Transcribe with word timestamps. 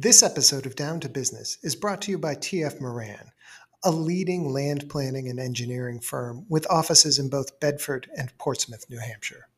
This 0.00 0.22
episode 0.22 0.64
of 0.64 0.76
Down 0.76 1.00
to 1.00 1.08
Business 1.08 1.58
is 1.64 1.74
brought 1.74 2.02
to 2.02 2.12
you 2.12 2.18
by 2.18 2.36
TF 2.36 2.80
Moran, 2.80 3.32
a 3.82 3.90
leading 3.90 4.48
land 4.52 4.88
planning 4.88 5.28
and 5.28 5.40
engineering 5.40 5.98
firm 5.98 6.46
with 6.48 6.70
offices 6.70 7.18
in 7.18 7.28
both 7.28 7.58
Bedford 7.58 8.08
and 8.16 8.30
Portsmouth, 8.38 8.84
New 8.88 9.00
Hampshire. 9.00 9.48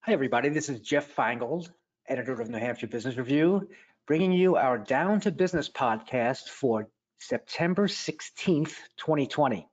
Hi, 0.00 0.12
everybody. 0.12 0.50
This 0.50 0.68
is 0.68 0.80
Jeff 0.80 1.16
Feingold, 1.16 1.70
editor 2.06 2.38
of 2.42 2.50
New 2.50 2.58
Hampshire 2.58 2.88
Business 2.88 3.16
Review, 3.16 3.70
bringing 4.06 4.32
you 4.32 4.56
our 4.56 4.76
Down 4.76 5.20
to 5.20 5.30
Business 5.30 5.70
podcast 5.70 6.50
for 6.50 6.90
September 7.20 7.88
16th, 7.88 8.74
2020. 8.98 9.66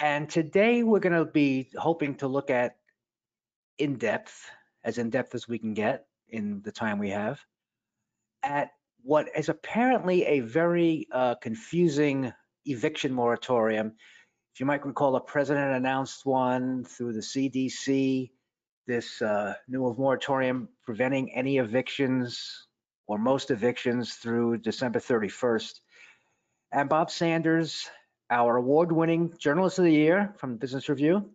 And 0.00 0.30
today 0.30 0.84
we're 0.84 1.00
going 1.00 1.12
to 1.12 1.24
be 1.24 1.70
hoping 1.76 2.14
to 2.16 2.28
look 2.28 2.50
at 2.50 2.76
in 3.78 3.96
depth, 3.96 4.48
as 4.84 4.98
in 4.98 5.10
depth 5.10 5.34
as 5.34 5.48
we 5.48 5.58
can 5.58 5.74
get 5.74 6.06
in 6.28 6.62
the 6.62 6.70
time 6.70 6.98
we 6.98 7.10
have, 7.10 7.40
at 8.42 8.70
what 9.02 9.28
is 9.36 9.48
apparently 9.48 10.24
a 10.24 10.40
very 10.40 11.08
uh, 11.10 11.34
confusing 11.36 12.32
eviction 12.66 13.12
moratorium. 13.12 13.92
If 14.54 14.60
you 14.60 14.66
might 14.66 14.86
recall, 14.86 15.16
a 15.16 15.20
president 15.20 15.74
announced 15.74 16.24
one 16.24 16.84
through 16.84 17.14
the 17.14 17.20
CDC, 17.20 18.30
this 18.86 19.20
uh, 19.20 19.54
new 19.66 19.94
moratorium 19.98 20.68
preventing 20.84 21.32
any 21.34 21.58
evictions 21.58 22.66
or 23.08 23.18
most 23.18 23.50
evictions 23.50 24.14
through 24.14 24.58
December 24.58 25.00
31st. 25.00 25.80
And 26.72 26.88
Bob 26.88 27.10
Sanders 27.10 27.88
our 28.30 28.56
award-winning 28.56 29.34
journalist 29.38 29.78
of 29.78 29.84
the 29.84 29.92
year 29.92 30.34
from 30.36 30.56
Business 30.56 30.88
Review. 30.88 31.30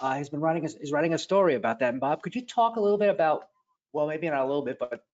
Uh, 0.00 0.16
he's 0.16 0.28
been 0.28 0.40
writing 0.40 0.64
a, 0.64 0.68
is 0.80 0.92
writing 0.92 1.14
a 1.14 1.18
story 1.18 1.54
about 1.54 1.80
that. 1.80 1.90
And 1.90 2.00
Bob, 2.00 2.22
could 2.22 2.34
you 2.34 2.46
talk 2.46 2.76
a 2.76 2.80
little 2.80 2.98
bit 2.98 3.10
about, 3.10 3.48
well, 3.92 4.06
maybe 4.06 4.28
not 4.28 4.42
a 4.42 4.46
little 4.46 4.62
bit, 4.62 4.78
but 4.78 5.04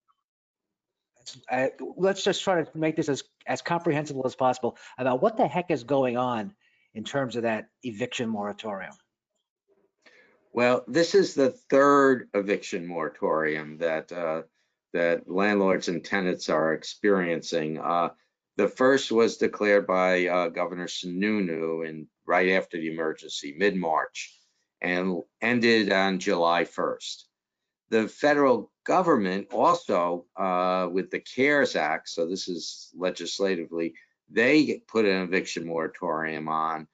uh, 1.50 1.68
let's 1.96 2.22
just 2.22 2.42
try 2.42 2.62
to 2.62 2.78
make 2.78 2.96
this 2.96 3.08
as, 3.08 3.24
as 3.46 3.62
comprehensible 3.62 4.22
as 4.26 4.34
possible 4.34 4.76
about 4.98 5.22
what 5.22 5.36
the 5.36 5.46
heck 5.46 5.70
is 5.70 5.84
going 5.84 6.16
on 6.16 6.52
in 6.94 7.02
terms 7.02 7.36
of 7.36 7.42
that 7.42 7.68
eviction 7.82 8.28
moratorium. 8.28 8.92
Well, 10.52 10.84
this 10.86 11.14
is 11.16 11.34
the 11.34 11.50
third 11.50 12.28
eviction 12.32 12.86
moratorium 12.86 13.78
that 13.78 14.12
uh, 14.12 14.42
that 14.92 15.28
landlords 15.28 15.88
and 15.88 16.04
tenants 16.04 16.48
are 16.48 16.72
experiencing. 16.72 17.78
Uh, 17.78 18.10
the 18.56 18.68
first 18.68 19.10
was 19.10 19.36
declared 19.36 19.86
by 19.86 20.26
uh, 20.26 20.48
Governor 20.48 20.86
Sununu 20.86 21.88
in 21.88 22.06
right 22.26 22.50
after 22.50 22.78
the 22.78 22.92
emergency, 22.92 23.54
mid-March, 23.56 24.38
and 24.80 25.22
ended 25.40 25.92
on 25.92 26.18
July 26.18 26.64
1st. 26.64 27.24
The 27.90 28.08
federal 28.08 28.70
government 28.84 29.48
also, 29.52 30.26
uh, 30.36 30.88
with 30.90 31.10
the 31.10 31.20
CARES 31.20 31.76
Act, 31.76 32.08
so 32.08 32.26
this 32.26 32.48
is 32.48 32.90
legislatively, 32.96 33.94
they 34.30 34.82
put 34.88 35.04
an 35.04 35.22
eviction 35.22 35.66
moratorium 35.66 36.48
on 36.48 36.86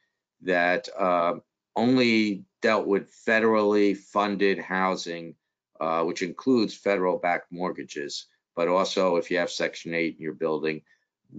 that 0.43 0.89
uh, 0.99 1.35
only 1.77 2.45
dealt 2.63 2.87
with 2.87 3.15
federally 3.27 3.97
funded 3.97 4.59
housing, 4.59 5.35
uh, 5.81 6.03
which 6.03 6.23
includes 6.23 6.75
federal 6.75 7.19
backed 7.19 7.53
mortgages, 7.53 8.27
but 8.57 8.69
also 8.69 9.17
if 9.17 9.31
you 9.31 9.39
have 9.39 9.51
Section 9.51 9.95
8 9.95 10.17
in 10.17 10.23
your 10.23 10.35
building, 10.35 10.83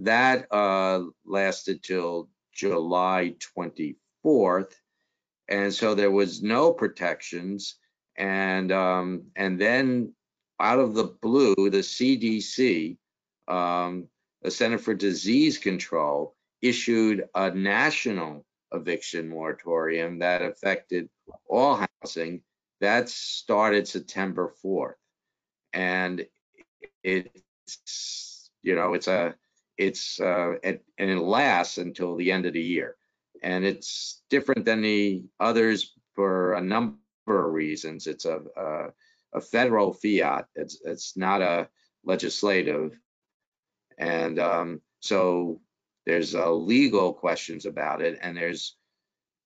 that 0.00 0.46
uh, 0.52 1.02
lasted 1.24 1.82
till 1.82 2.28
July 2.54 3.34
24th. 3.56 4.72
And 5.48 5.72
so 5.72 5.94
there 5.94 6.10
was 6.10 6.42
no 6.42 6.72
protections. 6.72 7.76
And 8.16 8.70
um, 8.72 9.24
and 9.36 9.60
then 9.60 10.14
out 10.60 10.78
of 10.78 10.94
the 10.94 11.16
blue, 11.22 11.54
the 11.56 11.78
CDC, 11.78 12.96
um, 13.48 14.08
the 14.42 14.50
Center 14.50 14.78
for 14.78 14.94
Disease 14.94 15.58
Control, 15.58 16.34
issued 16.60 17.24
a 17.34 17.50
national 17.50 18.44
eviction 18.72 19.28
moratorium 19.28 20.20
that 20.20 20.42
affected 20.42 21.08
all 21.48 21.84
housing. 22.02 22.42
That 22.80 23.08
started 23.08 23.86
September 23.86 24.52
4th. 24.64 24.94
And 25.72 26.26
it's, 27.02 28.50
you 28.62 28.74
know, 28.74 28.94
it's 28.94 29.08
a 29.08 29.34
it's 29.78 30.20
uh, 30.20 30.54
and 30.62 30.80
it 30.98 31.18
lasts 31.18 31.78
until 31.78 32.16
the 32.16 32.32
end 32.32 32.46
of 32.46 32.52
the 32.52 32.62
year. 32.62 32.96
And 33.42 33.64
it's 33.64 34.22
different 34.30 34.64
than 34.64 34.82
the 34.82 35.24
others 35.40 35.94
for 36.14 36.54
a 36.54 36.60
number 36.60 36.96
of 37.26 37.52
reasons. 37.52 38.06
It's 38.06 38.24
a, 38.24 38.40
a, 38.56 38.86
a 39.34 39.40
federal 39.40 39.92
fiat. 39.92 40.46
It's 40.54 40.80
it's 40.84 41.16
not 41.16 41.42
a 41.42 41.68
legislative, 42.04 42.96
and 43.98 44.38
um, 44.38 44.80
so 45.00 45.60
there's 46.06 46.34
uh, 46.34 46.52
legal 46.52 47.12
questions 47.12 47.66
about 47.66 48.02
it, 48.02 48.18
and 48.22 48.36
there's 48.36 48.76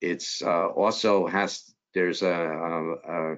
it's 0.00 0.43
uh, 0.43 0.66
also 0.69 1.26
has 1.26 1.75
there's 1.94 2.22
a 2.22 2.97
a, 3.08 3.37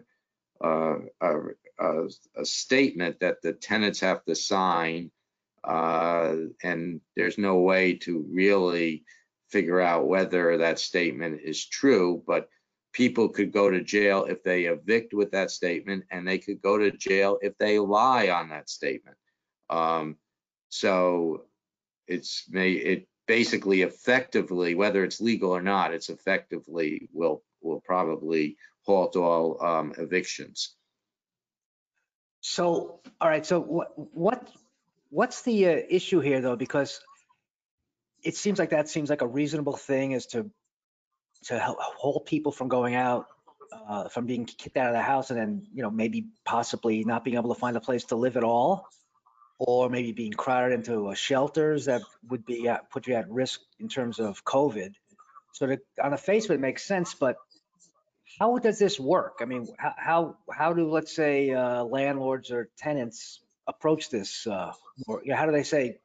a 0.60 1.38
a, 1.80 2.08
a 2.36 2.44
statement 2.44 3.20
that 3.20 3.40
the 3.42 3.52
tenants 3.52 4.00
have 4.00 4.24
to 4.24 4.34
sign 4.34 5.10
uh, 5.64 6.34
and 6.62 7.00
there's 7.16 7.38
no 7.38 7.58
way 7.58 7.94
to 7.94 8.26
really 8.30 9.04
figure 9.48 9.80
out 9.80 10.06
whether 10.06 10.58
that 10.58 10.78
statement 10.78 11.40
is 11.42 11.66
true, 11.66 12.22
but 12.26 12.48
people 12.92 13.28
could 13.28 13.52
go 13.52 13.70
to 13.70 13.82
jail 13.82 14.24
if 14.24 14.42
they 14.42 14.64
evict 14.64 15.14
with 15.14 15.30
that 15.32 15.50
statement, 15.50 16.04
and 16.10 16.26
they 16.26 16.38
could 16.38 16.60
go 16.60 16.78
to 16.78 16.90
jail 16.90 17.38
if 17.42 17.56
they 17.58 17.78
lie 17.78 18.28
on 18.28 18.48
that 18.50 18.68
statement. 18.68 19.16
Um, 19.70 20.16
so 20.68 21.44
it's 22.06 22.44
may 22.48 22.72
it 22.72 23.08
basically 23.26 23.82
effectively, 23.82 24.74
whether 24.74 25.04
it's 25.04 25.20
legal 25.20 25.50
or 25.50 25.62
not, 25.62 25.94
it's 25.94 26.08
effectively 26.08 27.08
will 27.12 27.42
will 27.62 27.80
probably 27.80 28.56
halt 28.84 29.16
all 29.16 29.62
um, 29.64 29.92
evictions. 29.98 30.74
So, 32.40 33.00
all 33.20 33.28
right. 33.28 33.44
So, 33.44 33.60
what 33.60 33.92
what 33.96 34.48
What's 35.10 35.42
the 35.42 35.66
uh, 35.66 35.80
issue 35.88 36.20
here 36.20 36.40
though? 36.40 36.56
Because 36.56 37.00
it 38.22 38.36
seems 38.36 38.58
like 38.58 38.70
that 38.70 38.88
seems 38.88 39.10
like 39.10 39.22
a 39.22 39.26
reasonable 39.26 39.76
thing 39.76 40.12
is 40.12 40.26
to 40.26 40.50
to 41.44 41.58
hold 41.60 42.26
people 42.26 42.50
from 42.50 42.68
going 42.68 42.96
out, 42.96 43.26
uh, 43.88 44.08
from 44.08 44.26
being 44.26 44.44
kicked 44.44 44.76
out 44.76 44.88
of 44.88 44.92
the 44.92 45.00
house, 45.00 45.30
and 45.30 45.38
then 45.38 45.66
you 45.72 45.82
know 45.82 45.90
maybe 45.90 46.26
possibly 46.44 47.04
not 47.04 47.24
being 47.24 47.36
able 47.36 47.54
to 47.54 47.60
find 47.60 47.76
a 47.76 47.80
place 47.80 48.04
to 48.06 48.16
live 48.16 48.36
at 48.36 48.44
all, 48.44 48.88
or 49.58 49.88
maybe 49.88 50.12
being 50.12 50.32
crowded 50.32 50.74
into 50.74 51.08
uh, 51.08 51.14
shelters 51.14 51.86
that 51.86 52.02
would 52.28 52.44
be 52.44 52.70
put 52.90 53.06
you 53.06 53.14
at 53.14 53.30
risk 53.30 53.60
in 53.78 53.88
terms 53.88 54.18
of 54.18 54.44
COVID. 54.44 54.92
So 55.52 55.66
to, 55.66 55.78
on 56.02 56.10
the 56.10 56.18
face 56.18 56.44
of 56.44 56.50
it 56.50 56.60
makes 56.60 56.84
sense, 56.84 57.14
but 57.14 57.36
how 58.38 58.58
does 58.58 58.78
this 58.78 59.00
work? 59.00 59.38
I 59.40 59.44
mean, 59.46 59.68
how 59.78 59.94
how, 59.96 60.36
how 60.52 60.72
do 60.72 60.90
let's 60.90 61.14
say 61.14 61.50
uh, 61.50 61.84
landlords 61.84 62.50
or 62.50 62.68
tenants 62.76 63.40
approach 63.68 64.10
this? 64.10 64.46
Uh, 64.46 64.72
or 65.06 65.22
know, 65.24 65.36
how 65.36 65.46
do 65.46 65.52
they 65.52 65.62
say 65.62 65.98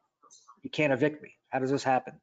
you 0.62 0.70
can't 0.70 0.94
evict 0.94 1.24
me? 1.24 1.34
How 1.50 1.60
does 1.60 1.72
this 1.72 1.84
happen? 1.84 2.14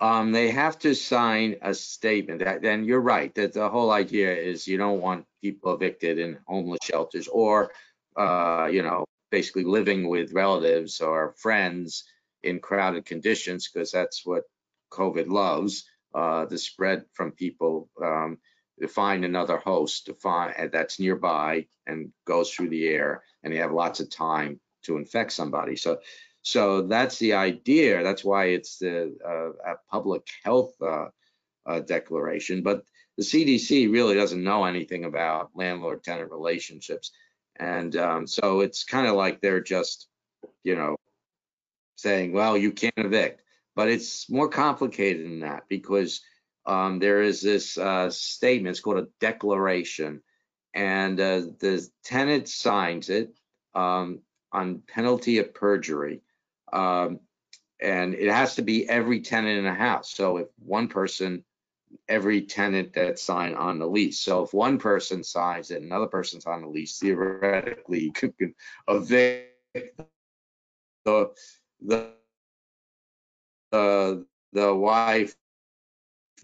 Um, 0.00 0.32
they 0.32 0.50
have 0.50 0.78
to 0.80 0.94
sign 0.94 1.56
a 1.62 1.74
statement. 1.74 2.40
That, 2.40 2.64
and 2.64 2.86
you're 2.86 3.00
right 3.00 3.34
that 3.34 3.52
the 3.52 3.68
whole 3.68 3.90
idea 3.90 4.34
is 4.34 4.66
you 4.66 4.78
don't 4.78 5.00
want 5.00 5.26
people 5.42 5.74
evicted 5.74 6.18
in 6.18 6.38
homeless 6.46 6.78
shelters 6.82 7.28
or, 7.28 7.72
uh, 8.16 8.68
you 8.70 8.82
know, 8.82 9.04
basically 9.30 9.64
living 9.64 10.08
with 10.08 10.32
relatives 10.32 11.00
or 11.00 11.34
friends 11.36 12.04
in 12.42 12.60
crowded 12.60 13.04
conditions 13.04 13.68
because 13.68 13.90
that's 13.90 14.24
what 14.24 14.44
COVID 14.90 15.28
loves. 15.28 15.84
Uh, 16.14 16.46
the 16.46 16.56
spread 16.56 17.04
from 17.12 17.32
people 17.32 17.90
um, 18.02 18.38
to 18.80 18.88
find 18.88 19.24
another 19.24 19.58
host 19.58 20.06
to 20.06 20.14
find 20.14 20.54
that's 20.72 21.00
nearby 21.00 21.66
and 21.86 22.12
goes 22.24 22.50
through 22.52 22.68
the 22.68 22.86
air 22.86 23.22
and 23.42 23.52
they 23.52 23.58
have 23.58 23.72
lots 23.72 24.00
of 24.00 24.10
time 24.10 24.60
to 24.84 24.96
infect 24.96 25.32
somebody. 25.32 25.76
So, 25.76 25.98
so 26.42 26.82
that's 26.82 27.18
the 27.18 27.34
idea. 27.34 28.02
That's 28.02 28.24
why 28.24 28.46
it's 28.46 28.78
the 28.78 29.16
uh, 29.24 29.72
a 29.72 29.76
public 29.90 30.26
health 30.44 30.72
uh, 30.80 31.06
uh, 31.66 31.80
declaration. 31.80 32.62
But 32.62 32.84
the 33.16 33.24
CDC 33.24 33.92
really 33.92 34.14
doesn't 34.14 34.42
know 34.42 34.64
anything 34.64 35.04
about 35.04 35.50
landlord-tenant 35.54 36.30
relationships, 36.30 37.10
and 37.58 37.94
um, 37.96 38.26
so 38.26 38.60
it's 38.60 38.84
kind 38.84 39.06
of 39.08 39.16
like 39.16 39.40
they're 39.40 39.60
just, 39.60 40.06
you 40.62 40.76
know, 40.76 40.96
saying, 41.96 42.32
well, 42.32 42.56
you 42.56 42.72
can't 42.72 42.94
evict. 42.96 43.42
But 43.74 43.88
it's 43.88 44.30
more 44.30 44.48
complicated 44.48 45.26
than 45.26 45.40
that 45.40 45.64
because 45.68 46.22
um, 46.68 46.98
there 46.98 47.22
is 47.22 47.40
this 47.40 47.78
uh, 47.78 48.10
statement. 48.10 48.72
It's 48.72 48.80
called 48.80 48.98
a 48.98 49.08
declaration, 49.20 50.22
and 50.74 51.18
uh, 51.18 51.40
the 51.58 51.88
tenant 52.04 52.46
signs 52.48 53.08
it 53.08 53.34
um, 53.74 54.20
on 54.52 54.82
penalty 54.86 55.38
of 55.38 55.54
perjury. 55.54 56.20
Um, 56.70 57.20
and 57.80 58.14
it 58.14 58.30
has 58.30 58.56
to 58.56 58.62
be 58.62 58.86
every 58.88 59.20
tenant 59.20 59.58
in 59.58 59.66
a 59.66 59.74
house. 59.74 60.12
So 60.12 60.36
if 60.36 60.48
one 60.58 60.88
person, 60.88 61.42
every 62.06 62.42
tenant 62.42 62.92
that 62.94 63.18
signed 63.18 63.56
on 63.56 63.78
the 63.78 63.86
lease. 63.86 64.20
So 64.20 64.42
if 64.42 64.52
one 64.52 64.78
person 64.78 65.24
signs 65.24 65.70
it, 65.70 65.80
another 65.82 66.08
person's 66.08 66.44
on 66.44 66.60
the 66.60 66.68
lease, 66.68 66.98
theoretically, 66.98 68.00
you 68.00 68.12
could 68.12 68.34
evict 68.88 69.54
the, 71.04 71.30
the, 71.80 72.12
the 74.52 74.74
wife, 74.74 75.34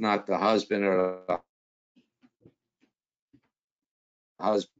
not 0.00 0.26
the 0.26 0.38
husband 0.38 0.84
or 0.84 1.20
the 1.28 1.40
husband. 4.40 4.70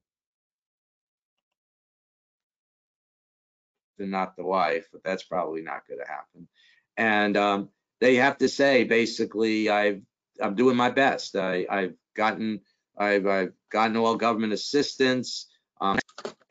not 3.98 4.36
the 4.36 4.44
wife, 4.44 4.88
but 4.92 5.02
that's 5.04 5.22
probably 5.22 5.62
not 5.62 5.82
gonna 5.88 6.06
happen. 6.06 6.48
And, 6.96 7.36
um, 7.36 7.68
they 8.00 8.16
have 8.16 8.38
to 8.38 8.48
say, 8.48 8.84
basically, 8.84 9.70
I've, 9.70 10.02
I'm 10.42 10.56
doing 10.56 10.76
my 10.76 10.90
best. 10.90 11.36
I, 11.36 11.64
I've 11.70 11.94
gotten, 12.14 12.60
I've, 12.98 13.26
I've 13.26 13.52
gotten 13.70 13.96
all 13.96 14.16
government 14.16 14.52
assistance, 14.52 15.48
um, 15.80 15.98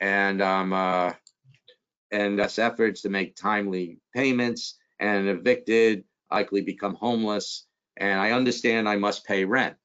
and, 0.00 0.40
um, 0.42 0.72
uh, 0.72 1.12
and 2.10 2.38
that's 2.38 2.58
efforts 2.58 3.02
to 3.02 3.08
make 3.08 3.36
timely 3.36 3.98
payments 4.14 4.78
and 4.98 5.28
evicted, 5.28 6.04
likely 6.30 6.62
become 6.62 6.94
homeless, 6.94 7.66
and 7.96 8.20
I 8.20 8.32
understand 8.32 8.88
I 8.88 8.96
must 8.96 9.26
pay 9.26 9.44
rent. 9.44 9.76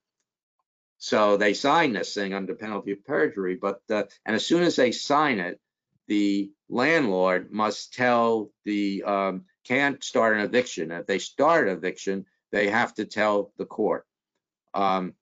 So 0.98 1.36
they 1.36 1.54
sign 1.54 1.94
this 1.94 2.12
thing 2.12 2.34
under 2.34 2.54
penalty 2.54 2.92
of 2.92 3.04
perjury, 3.04 3.56
but, 3.56 3.80
uh, 3.90 4.04
and 4.26 4.36
as 4.36 4.46
soon 4.46 4.62
as 4.62 4.76
they 4.76 4.92
sign 4.92 5.38
it, 5.38 5.58
the 6.08 6.50
landlord 6.68 7.50
must 7.50 7.94
tell 7.94 8.50
the, 8.64 9.02
um, 9.04 9.44
can't 9.64 10.02
start 10.04 10.36
an 10.36 10.42
eviction. 10.42 10.90
If 10.90 11.06
they 11.06 11.18
start 11.18 11.68
an 11.68 11.76
eviction, 11.76 12.26
they 12.52 12.68
have 12.68 12.92
to 12.94 13.06
tell 13.06 13.52
the 13.56 13.64
court. 13.64 14.06
Um, 14.74 15.14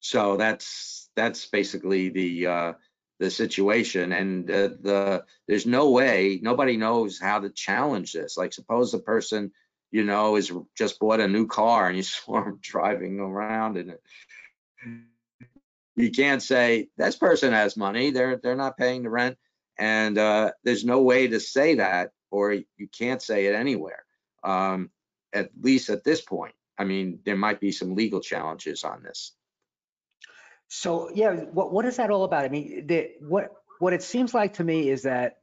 so 0.00 0.36
that's, 0.36 1.10
that's 1.14 1.46
basically 1.46 2.08
the, 2.08 2.46
uh, 2.46 2.72
the 3.18 3.30
situation 3.30 4.12
and 4.12 4.50
uh, 4.50 4.68
the, 4.80 5.24
there's 5.46 5.66
no 5.66 5.90
way, 5.90 6.38
nobody 6.42 6.76
knows 6.76 7.20
how 7.20 7.40
to 7.40 7.50
challenge 7.50 8.12
this. 8.12 8.36
Like 8.36 8.52
suppose 8.52 8.92
the 8.92 8.98
person, 8.98 9.52
you 9.90 10.04
know, 10.04 10.36
is 10.36 10.52
just 10.76 10.98
bought 10.98 11.20
a 11.20 11.28
new 11.28 11.46
car 11.46 11.88
and 11.88 11.96
you 11.96 12.02
saw 12.02 12.44
him 12.44 12.58
driving 12.60 13.20
around 13.20 13.76
in 13.76 13.90
it. 13.90 14.02
You 15.96 16.10
can't 16.10 16.42
say, 16.42 16.88
this 16.96 17.16
person 17.16 17.52
has 17.52 17.76
money, 17.76 18.10
they're, 18.10 18.36
they're 18.36 18.56
not 18.56 18.76
paying 18.76 19.02
the 19.02 19.10
rent. 19.10 19.38
And 19.78 20.18
uh, 20.18 20.52
there's 20.64 20.84
no 20.84 21.02
way 21.02 21.28
to 21.28 21.40
say 21.40 21.76
that, 21.76 22.12
or 22.30 22.52
you 22.52 22.88
can't 22.98 23.20
say 23.20 23.46
it 23.46 23.54
anywhere, 23.54 24.04
um, 24.42 24.90
at 25.32 25.50
least 25.60 25.90
at 25.90 26.04
this 26.04 26.20
point. 26.20 26.54
I 26.78 26.84
mean, 26.84 27.20
there 27.24 27.36
might 27.36 27.60
be 27.60 27.72
some 27.72 27.94
legal 27.94 28.20
challenges 28.20 28.84
on 28.84 29.02
this. 29.02 29.32
So, 30.68 31.10
yeah, 31.14 31.32
what, 31.32 31.72
what 31.72 31.86
is 31.86 31.96
that 31.96 32.10
all 32.10 32.24
about? 32.24 32.44
I 32.44 32.48
mean, 32.48 32.86
the, 32.86 33.12
what, 33.20 33.50
what 33.78 33.92
it 33.92 34.02
seems 34.02 34.34
like 34.34 34.54
to 34.54 34.64
me 34.64 34.90
is 34.90 35.02
that 35.02 35.38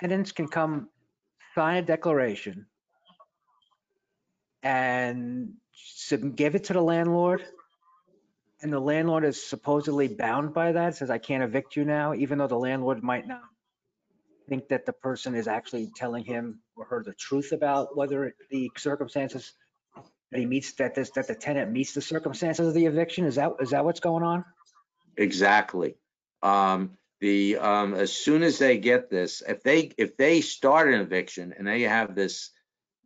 tenants 0.00 0.32
can 0.32 0.48
come 0.48 0.88
sign 1.54 1.76
a 1.76 1.82
declaration 1.82 2.66
and 4.62 5.54
give 6.34 6.54
it 6.54 6.64
to 6.64 6.72
the 6.72 6.82
landlord. 6.82 7.44
And 8.62 8.72
the 8.72 8.80
landlord 8.80 9.24
is 9.24 9.44
supposedly 9.44 10.06
bound 10.06 10.54
by 10.54 10.72
that, 10.72 10.94
says, 10.94 11.10
I 11.10 11.18
can't 11.18 11.42
evict 11.42 11.74
you 11.74 11.84
now, 11.84 12.14
even 12.14 12.38
though 12.38 12.46
the 12.46 12.58
landlord 12.58 13.02
might 13.02 13.26
not 13.26 13.42
think 14.48 14.68
that 14.68 14.86
the 14.86 14.92
person 14.92 15.34
is 15.34 15.48
actually 15.48 15.90
telling 15.96 16.24
him 16.24 16.60
or 16.76 16.84
her 16.84 17.02
the 17.02 17.14
truth 17.14 17.52
about 17.52 17.96
whether 17.96 18.34
the 18.50 18.70
circumstances 18.76 19.52
that 20.30 20.38
he 20.38 20.46
meets, 20.46 20.72
that 20.74 20.94
this, 20.94 21.10
that 21.10 21.26
the 21.26 21.34
tenant 21.34 21.72
meets 21.72 21.92
the 21.92 22.00
circumstances 22.00 22.68
of 22.68 22.74
the 22.74 22.86
eviction. 22.86 23.24
Is 23.24 23.34
that, 23.34 23.52
is 23.60 23.70
that 23.70 23.84
what's 23.84 24.00
going 24.00 24.22
on? 24.22 24.44
Exactly. 25.16 25.96
Um, 26.42 26.96
the, 27.20 27.58
um, 27.58 27.94
as 27.94 28.12
soon 28.12 28.42
as 28.42 28.58
they 28.58 28.78
get 28.78 29.10
this, 29.10 29.42
if 29.46 29.62
they, 29.62 29.92
if 29.98 30.16
they 30.16 30.40
start 30.40 30.92
an 30.92 31.00
eviction 31.00 31.52
and 31.56 31.66
they 31.66 31.82
have 31.82 32.14
this, 32.14 32.50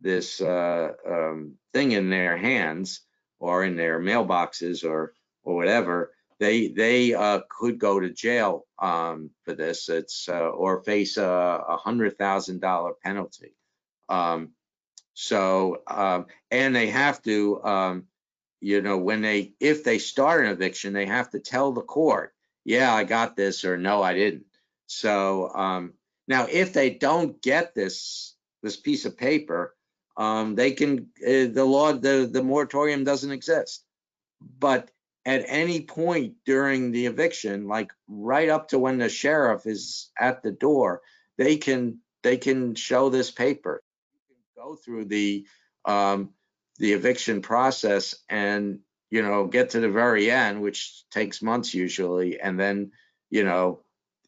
this, 0.01 0.41
uh, 0.41 0.93
um, 1.09 1.55
thing 1.73 1.93
in 1.93 2.11
their 2.11 2.37
hands 2.37 3.01
or 3.39 3.65
in 3.65 3.77
their 3.77 4.01
mailboxes 4.01 4.85
or, 4.85 5.15
or 5.43 5.55
whatever, 5.57 6.13
they, 6.39 6.69
they, 6.69 7.15
uh, 7.15 7.41
could 7.49 7.79
go 7.79 7.99
to 7.99 8.11
jail, 8.11 8.67
um, 8.79 9.31
for 9.45 9.55
this. 9.55 9.89
It's, 9.89 10.29
uh, 10.29 10.49
or 10.49 10.83
face 10.83 11.17
a, 11.17 11.25
a 11.69 11.77
hundred 11.77 12.19
thousand 12.19 12.61
dollar 12.61 12.93
penalty. 13.03 13.55
Um, 14.09 14.51
so, 15.15 15.83
um, 15.87 16.27
and 16.51 16.77
they 16.77 16.89
have 16.89 17.23
to, 17.23 17.65
um, 17.65 18.05
you 18.61 18.83
know, 18.83 18.99
when 18.99 19.23
they, 19.23 19.55
if 19.61 19.85
they 19.85 19.99
start 19.99 20.45
an 20.45 20.51
eviction, 20.51 20.93
they 20.93 21.07
have 21.07 21.31
to 21.31 21.39
tell 21.41 21.73
the 21.73 21.83
court, 21.83 22.35
yeah, 22.65 22.93
I 22.93 23.05
got 23.05 23.37
this, 23.37 23.65
or 23.65 23.79
no, 23.79 24.03
I 24.03 24.15
didn't. 24.15 24.45
So, 24.87 25.51
um, 25.55 25.95
now 26.29 26.47
if 26.51 26.73
they 26.73 26.91
don't 26.91 27.41
get 27.41 27.75
this, 27.75 28.35
this 28.63 28.77
piece 28.77 29.05
of 29.05 29.17
paper, 29.17 29.76
um, 30.17 30.55
they 30.55 30.73
can, 30.73 31.09
uh, 31.27 31.49
the 31.53 31.65
law, 31.65 31.93
the, 31.93 32.29
the 32.31 32.43
moratorium 32.43 33.05
doesn't 33.05 33.31
exist. 33.31 33.85
But 34.59 34.91
at 35.25 35.45
any 35.47 35.81
point 35.83 36.35
during 36.45 36.93
the 36.93 37.07
eviction, 37.07 37.67
like 37.67 37.91
right 38.09 38.49
up 38.49 38.69
to 38.69 38.79
when 38.79 38.99
the 38.99 39.09
sheriff 39.09 39.67
is 39.67 40.11
at 40.19 40.43
the 40.43 40.53
door, 40.53 41.03
they 41.37 41.57
can, 41.57 41.99
they 42.23 42.37
can 42.37 42.75
show 42.75 43.11
this 43.11 43.31
paper. 43.31 43.83
Go 44.57 44.77
through 44.77 45.07
the, 45.07 45.47
um, 45.85 46.31
the 46.79 46.93
eviction 46.93 47.43
process 47.43 48.15
and, 48.29 48.81
you 49.11 49.23
know, 49.23 49.47
get 49.47 49.71
to 49.71 49.81
the 49.81 49.91
very 49.91 50.31
end, 50.31 50.63
which 50.63 51.05
takes 51.11 51.43
months 51.43 51.75
usually, 51.75 52.41
and 52.41 52.59
then, 52.59 52.93
you 53.31 53.45
know, 53.45 53.81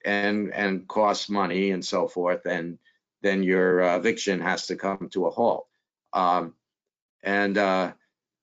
and, 0.05 0.53
and 0.53 0.89
costs 0.89 1.29
money 1.29 1.71
and 1.71 1.85
so 1.85 2.09
forth, 2.09 2.47
and 2.47 2.79
then 3.23 3.43
your 3.43 3.83
uh, 3.83 3.97
eviction 3.97 4.41
has 4.41 4.67
to 4.67 4.77
come 4.77 5.09
to 5.11 5.27
a 5.27 5.31
halt. 5.31 5.68
Um, 6.13 6.55
and, 7.23 7.57
uh, 7.59 7.93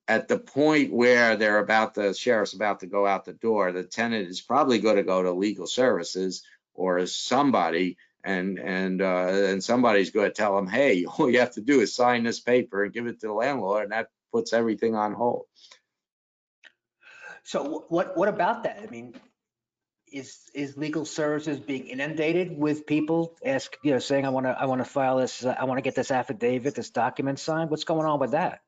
at 0.08 0.28
the 0.28 0.38
point 0.38 0.94
where 0.94 1.36
they're 1.36 1.60
about, 1.60 1.96
the 1.96 2.14
sheriff's 2.14 2.54
about 2.54 2.82
to 2.82 2.86
go 2.88 3.08
out 3.08 3.26
the 3.26 3.34
door, 3.34 3.72
the 3.72 3.84
tenant 3.84 4.30
is 4.30 4.42
probably 4.42 4.80
going 4.80 4.98
to 4.98 5.04
go 5.04 5.24
to 5.24 5.32
legal 5.32 5.66
services 5.66 6.44
or 6.76 7.06
somebody 7.08 7.98
and, 8.24 8.58
and, 8.58 9.02
uh, 9.02 9.28
and 9.30 9.64
somebody's 9.64 10.10
going 10.10 10.28
to 10.28 10.34
tell 10.34 10.56
them, 10.56 10.68
hey, 10.68 11.06
all 11.18 11.30
you 11.30 11.40
have 11.40 11.54
to 11.54 11.62
do 11.62 11.82
is 11.82 11.96
sign 11.96 12.24
this 12.24 12.40
paper 12.40 12.84
and 12.84 12.94
give 12.94 13.08
it 13.08 13.22
to 13.22 13.28
the 13.28 13.34
landlord, 13.34 13.84
and 13.84 13.92
that 13.92 14.10
puts 14.32 14.52
everything 14.52 14.96
on 14.96 15.14
hold. 15.14 15.46
So 17.44 17.86
what, 17.90 18.18
what 18.18 18.28
about 18.28 18.64
that? 18.64 18.80
I 18.82 18.88
mean, 18.88 19.14
is, 20.16 20.50
is 20.54 20.78
legal 20.78 21.04
services 21.04 21.60
being 21.60 21.88
inundated 21.88 22.58
with 22.58 22.88
people 22.88 23.36
ask, 23.46 23.76
you 23.84 23.92
know, 23.92 24.00
saying, 24.00 24.26
I 24.26 24.30
want 24.30 24.46
to, 24.46 24.52
I 24.58 24.66
want 24.66 24.80
to 24.80 24.86
file 24.86 25.18
this, 25.18 25.46
I 25.46 25.66
want 25.66 25.78
to 25.78 25.82
get 25.82 25.96
this 25.96 26.10
affidavit, 26.10 26.74
this 26.74 26.90
document 26.90 27.38
signed? 27.38 27.70
What's 27.70 27.84
going 27.84 28.06
on 28.06 28.20
with 28.20 28.32
that? 28.32 28.62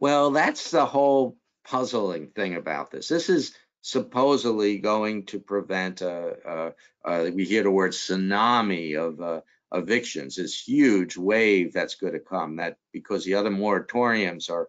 Well, 0.00 0.30
that's 0.30 0.70
the 0.70 0.86
whole 0.86 1.36
puzzling 1.66 2.28
thing 2.28 2.54
about 2.54 2.90
this. 2.90 3.08
This 3.08 3.28
is 3.28 3.54
supposedly 3.82 4.78
going 4.78 5.26
to 5.26 5.38
prevent 5.38 6.00
a, 6.00 6.72
a, 7.04 7.10
a 7.10 7.30
we 7.30 7.44
hear 7.44 7.62
the 7.62 7.70
word 7.70 7.92
tsunami 7.92 8.96
of 8.98 9.20
uh, 9.20 9.40
evictions, 9.72 10.36
this 10.36 10.60
huge 10.60 11.18
wave 11.18 11.74
that's 11.74 11.96
going 11.96 12.14
to 12.14 12.20
come. 12.20 12.56
That 12.56 12.78
because 12.92 13.24
the 13.24 13.34
other 13.34 13.50
moratoriums 13.50 14.50
are 14.50 14.68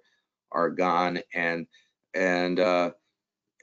are 0.51 0.69
gone, 0.69 1.19
and 1.33 1.67
and 2.13 2.59
uh, 2.59 2.91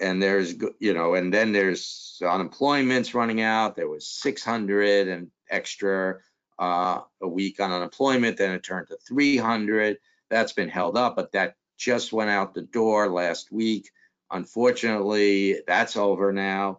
and 0.02 0.22
there's 0.22 0.54
you 0.78 0.92
know, 0.92 1.14
and 1.14 1.32
then 1.32 1.52
there's 1.52 2.20
unemployment's 2.26 3.14
running 3.14 3.40
out. 3.40 3.76
There 3.76 3.88
was 3.88 4.06
600 4.06 5.08
and 5.08 5.30
extra 5.50 6.18
uh, 6.58 7.00
a 7.20 7.28
week 7.28 7.60
on 7.60 7.72
unemployment, 7.72 8.36
then 8.36 8.52
it 8.52 8.62
turned 8.62 8.88
to 8.88 8.96
300 9.08 9.98
that's 10.32 10.54
been 10.54 10.68
held 10.68 10.96
up, 10.96 11.14
but 11.14 11.30
that 11.32 11.56
just 11.76 12.12
went 12.12 12.30
out 12.30 12.54
the 12.54 12.62
door 12.62 13.08
last 13.08 13.52
week. 13.52 13.90
Unfortunately, 14.30 15.60
that's 15.66 15.96
over 15.96 16.32
now. 16.32 16.78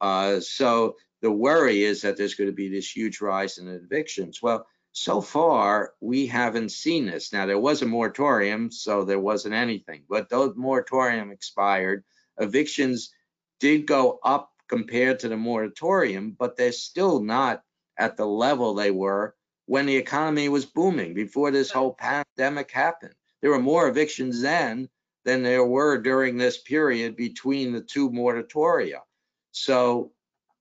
Uh, 0.00 0.40
so 0.40 0.96
the 1.20 1.30
worry 1.30 1.84
is 1.84 2.00
that 2.02 2.16
there's 2.16 2.34
going 2.34 2.48
to 2.48 2.56
be 2.56 2.68
this 2.68 2.90
huge 2.90 3.20
rise 3.20 3.58
in 3.58 3.68
evictions. 3.68 4.42
Well, 4.42 4.66
so 4.92 5.20
far, 5.20 5.92
we 6.00 6.26
haven't 6.26 6.70
seen 6.70 7.04
this. 7.04 7.32
Now, 7.32 7.46
there 7.46 7.58
was 7.58 7.82
a 7.82 7.86
moratorium, 7.86 8.70
so 8.70 9.04
there 9.04 9.20
wasn't 9.20 9.54
anything, 9.54 10.04
but 10.08 10.28
those 10.30 10.54
moratorium 10.56 11.30
expired. 11.30 12.04
Evictions 12.38 13.12
did 13.60 13.86
go 13.86 14.18
up 14.24 14.50
compared 14.68 15.20
to 15.20 15.28
the 15.28 15.36
moratorium, 15.36 16.36
but 16.38 16.56
they're 16.56 16.72
still 16.72 17.20
not 17.20 17.62
at 17.96 18.16
the 18.16 18.26
level 18.26 18.74
they 18.74 18.90
were 18.90 19.34
when 19.66 19.86
the 19.86 19.96
economy 19.96 20.48
was 20.48 20.66
booming 20.66 21.14
before 21.14 21.50
this 21.50 21.70
whole 21.70 21.94
pandemic 21.94 22.70
happened. 22.70 23.14
There 23.40 23.50
were 23.50 23.58
more 23.58 23.88
evictions 23.88 24.40
then 24.40 24.88
than 25.24 25.42
there 25.42 25.64
were 25.64 25.98
during 25.98 26.36
this 26.36 26.58
period 26.58 27.16
between 27.16 27.72
the 27.72 27.80
two 27.80 28.10
moratoria. 28.10 29.00
So 29.52 30.12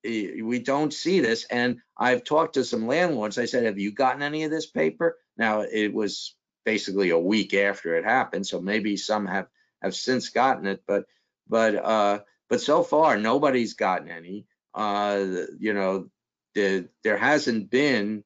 we 0.04 0.60
don't 0.60 0.94
see 0.94 1.20
this. 1.20 1.46
And 1.46 1.80
I've 1.98 2.24
talked 2.24 2.56
to 2.56 2.64
some 2.64 2.88
landlords. 2.88 3.38
I 3.38 3.46
said, 3.46 3.66
have 3.66 3.80
you 3.80 3.92
gotten 3.92 4.22
any 4.22 4.44
of 4.44 4.52
this 4.52 4.68
paper? 4.68 5.18
Now, 5.38 5.62
it 5.62 5.94
was 5.94 6.36
basically 6.66 7.10
a 7.10 7.18
week 7.18 7.54
after 7.54 7.96
it 7.96 8.06
happened, 8.06 8.48
so 8.48 8.62
maybe 8.62 8.96
some 8.96 9.26
have, 9.26 9.48
have 9.82 9.96
since 9.96 10.30
gotten 10.30 10.68
it, 10.68 10.84
but, 10.88 11.06
but, 11.48 11.76
uh, 11.76 12.20
but 12.50 12.62
so 12.62 12.84
far, 12.84 13.18
nobody's 13.18 13.74
gotten 13.74 14.10
any. 14.10 14.46
Uh, 14.74 15.26
you 15.60 15.74
know, 15.74 16.10
the, 16.56 16.90
there 17.04 17.18
hasn't 17.18 17.70
been, 17.70 18.24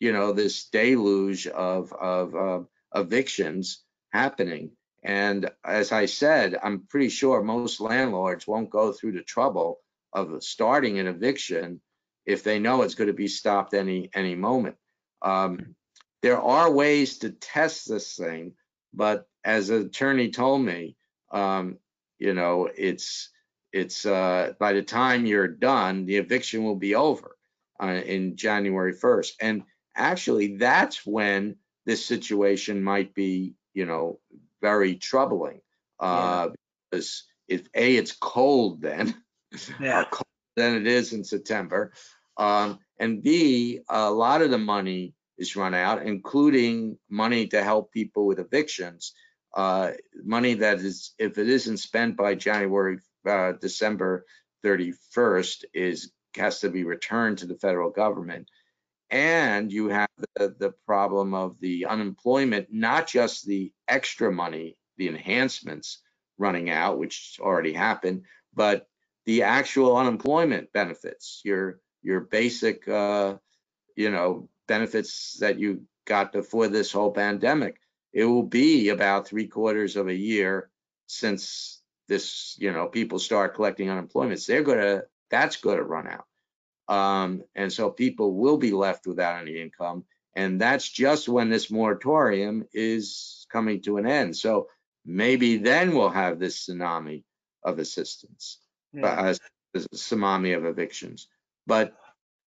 you 0.00 0.12
know, 0.12 0.32
this 0.32 0.68
deluge 0.68 1.46
of, 1.46 1.92
of, 1.92 2.34
uh, 2.34 2.60
evictions 2.94 3.82
happening. 4.12 4.70
And 5.02 5.50
as 5.64 5.92
I 5.92 6.06
said, 6.06 6.56
I'm 6.60 6.86
pretty 6.88 7.10
sure 7.10 7.42
most 7.42 7.80
landlords 7.80 8.46
won't 8.46 8.70
go 8.70 8.92
through 8.92 9.12
the 9.12 9.22
trouble 9.22 9.78
of 10.12 10.42
starting 10.42 10.98
an 10.98 11.06
eviction 11.06 11.80
if 12.24 12.42
they 12.42 12.58
know 12.58 12.82
it's 12.82 12.96
going 12.96 13.06
to 13.06 13.14
be 13.14 13.28
stopped 13.28 13.72
any 13.74 14.10
any 14.14 14.34
moment. 14.34 14.76
Um, 15.22 15.76
there 16.22 16.40
are 16.40 16.70
ways 16.70 17.18
to 17.18 17.30
test 17.30 17.88
this 17.88 18.16
thing, 18.16 18.54
but 18.92 19.28
as 19.44 19.70
an 19.70 19.86
attorney 19.86 20.30
told 20.30 20.62
me, 20.62 20.96
um, 21.30 21.78
you 22.18 22.34
know, 22.34 22.68
it's 22.76 23.30
it's 23.72 24.06
uh, 24.06 24.54
by 24.58 24.72
the 24.72 24.82
time 24.82 25.26
you're 25.26 25.48
done, 25.48 26.06
the 26.06 26.16
eviction 26.16 26.64
will 26.64 26.76
be 26.76 26.94
over 26.94 27.36
uh, 27.82 27.86
in 27.86 28.36
January 28.36 28.94
1st. 28.94 29.32
And 29.40 29.62
actually, 29.94 30.56
that's 30.56 31.04
when 31.04 31.56
this 31.84 32.04
situation 32.04 32.82
might 32.82 33.14
be, 33.14 33.54
you 33.74 33.86
know, 33.86 34.18
very 34.62 34.94
troubling. 34.96 35.60
Uh, 36.00 36.48
because 36.90 37.24
if 37.48 37.68
A, 37.74 37.96
it's 37.96 38.12
cold 38.12 38.80
then, 38.80 39.14
Yeah. 39.80 40.00
or 40.00 40.04
colder 40.06 40.24
than 40.56 40.76
it 40.76 40.86
is 40.86 41.12
in 41.12 41.24
September. 41.24 41.92
Um, 42.36 42.78
and 42.98 43.22
B, 43.22 43.80
a 43.88 44.10
lot 44.10 44.42
of 44.42 44.50
the 44.50 44.58
money 44.58 45.14
is 45.38 45.56
run 45.56 45.74
out, 45.74 46.06
including 46.06 46.98
money 47.10 47.46
to 47.48 47.62
help 47.62 47.92
people 47.92 48.26
with 48.26 48.38
evictions. 48.38 49.12
Uh, 49.56 49.92
money 50.22 50.54
that 50.54 50.80
is, 50.80 51.14
if 51.18 51.38
it 51.38 51.48
isn't 51.48 51.78
spent 51.78 52.16
by 52.16 52.34
January, 52.34 52.98
uh, 53.26 53.52
December 53.52 54.26
31st 54.64 55.64
is, 55.74 56.12
has 56.36 56.60
to 56.60 56.68
be 56.68 56.84
returned 56.84 57.38
to 57.38 57.46
the 57.46 57.56
federal 57.56 57.90
government. 57.90 58.50
And 59.10 59.72
you 59.72 59.88
have 59.88 60.10
the, 60.36 60.54
the 60.58 60.74
problem 60.86 61.32
of 61.34 61.58
the 61.60 61.86
unemployment, 61.86 62.68
not 62.70 63.06
just 63.06 63.46
the 63.46 63.72
extra 63.88 64.30
money, 64.30 64.76
the 64.98 65.08
enhancements 65.08 66.02
running 66.38 66.68
out, 66.70 66.98
which 66.98 67.38
already 67.40 67.72
happened, 67.72 68.24
but 68.54 68.88
the 69.24 69.44
actual 69.44 69.96
unemployment 69.96 70.72
benefits, 70.72 71.40
your, 71.44 71.80
your 72.02 72.20
basic, 72.20 72.86
uh, 72.88 73.36
you 73.96 74.10
know, 74.10 74.50
benefits 74.68 75.38
that 75.40 75.58
you 75.58 75.82
got 76.04 76.32
before 76.32 76.68
this 76.68 76.92
whole 76.92 77.12
pandemic. 77.12 77.78
It 78.16 78.24
will 78.24 78.44
be 78.44 78.88
about 78.88 79.28
three 79.28 79.46
quarters 79.46 79.94
of 79.94 80.08
a 80.08 80.14
year 80.14 80.70
since 81.06 81.82
this, 82.08 82.56
you 82.58 82.72
know, 82.72 82.86
people 82.86 83.18
start 83.18 83.54
collecting 83.54 83.88
unemployments. 83.88 84.46
They're 84.46 84.62
gonna, 84.62 85.02
that's 85.30 85.56
gonna 85.56 85.82
run 85.82 86.08
out. 86.08 86.24
Um, 86.88 87.44
and 87.54 87.70
so 87.70 87.90
people 87.90 88.32
will 88.32 88.56
be 88.56 88.72
left 88.72 89.06
without 89.06 89.42
any 89.42 89.60
income. 89.60 90.04
And 90.34 90.58
that's 90.58 90.88
just 90.88 91.28
when 91.28 91.50
this 91.50 91.70
moratorium 91.70 92.64
is 92.72 93.46
coming 93.52 93.82
to 93.82 93.98
an 93.98 94.06
end. 94.06 94.34
So 94.34 94.68
maybe 95.04 95.58
then 95.58 95.94
we'll 95.94 96.08
have 96.08 96.38
this 96.38 96.66
tsunami 96.66 97.22
of 97.62 97.78
assistance 97.78 98.60
Yeah. 98.94 99.14
as 99.26 99.40
a 99.74 99.78
tsunami 99.94 100.56
of 100.56 100.64
evictions. 100.64 101.28
But 101.66 101.94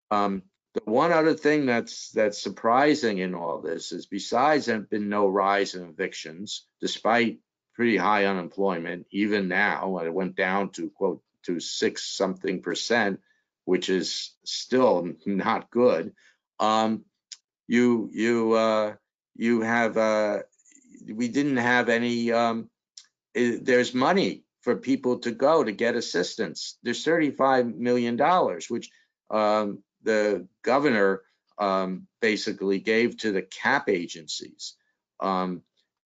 um, 0.09 0.41
the 0.85 0.91
one 0.91 1.11
other 1.11 1.33
thing 1.33 1.65
that's 1.65 2.11
that's 2.11 2.41
surprising 2.41 3.19
in 3.19 3.35
all 3.35 3.61
this 3.61 3.91
is 3.91 4.05
besides 4.05 4.65
there 4.65 4.75
have 4.77 4.89
been 4.89 5.09
no 5.09 5.27
rise 5.27 5.75
in 5.75 5.87
evictions, 5.87 6.65
despite 6.81 7.39
pretty 7.75 7.97
high 7.97 8.25
unemployment, 8.25 9.07
even 9.11 9.47
now, 9.47 9.89
when 9.89 10.05
it 10.05 10.13
went 10.13 10.35
down 10.35 10.69
to 10.71 10.89
quote 10.89 11.21
to 11.45 11.59
six 11.59 12.05
something 12.05 12.61
percent, 12.61 13.19
which 13.65 13.89
is 13.89 14.33
still 14.45 15.07
not 15.25 15.69
good. 15.71 16.13
Um, 16.59 17.05
you 17.67 18.09
you 18.11 18.53
uh, 18.53 18.95
you 19.35 19.61
have 19.61 19.97
uh, 19.97 20.39
we 21.13 21.27
didn't 21.27 21.57
have 21.57 21.89
any 21.89 22.31
um, 22.31 22.69
i- 23.35 23.59
there's 23.61 23.93
money 23.93 24.43
for 24.61 24.75
people 24.75 25.19
to 25.19 25.31
go 25.31 25.63
to 25.63 25.71
get 25.71 25.95
assistance. 25.95 26.77
There's 26.83 27.03
$35 27.05 27.75
million, 27.77 28.17
which 28.69 28.89
um, 29.29 29.81
the 30.03 30.47
governor 30.63 31.21
um, 31.57 32.07
basically 32.21 32.79
gave 32.79 33.17
to 33.17 33.31
the 33.31 33.41
cap 33.41 33.89
agencies. 33.89 34.75
Um, 35.19 35.61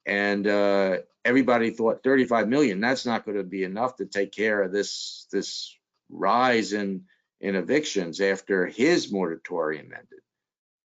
and 0.05 0.47
uh, 0.47 0.97
everybody 1.23 1.69
thought 1.69 2.03
35 2.03 2.49
million, 2.49 2.81
that's 2.81 3.05
not 3.05 3.25
going 3.25 3.37
to 3.37 3.43
be 3.43 3.63
enough 3.63 3.97
to 3.97 4.05
take 4.05 4.31
care 4.31 4.61
of 4.61 4.71
this, 4.71 5.27
this 5.31 5.75
rise 6.09 6.73
in, 6.73 7.03
in 7.39 7.55
evictions 7.55 8.19
after 8.19 8.65
his 8.67 9.11
moratorium 9.11 9.91
ended. 9.93 10.19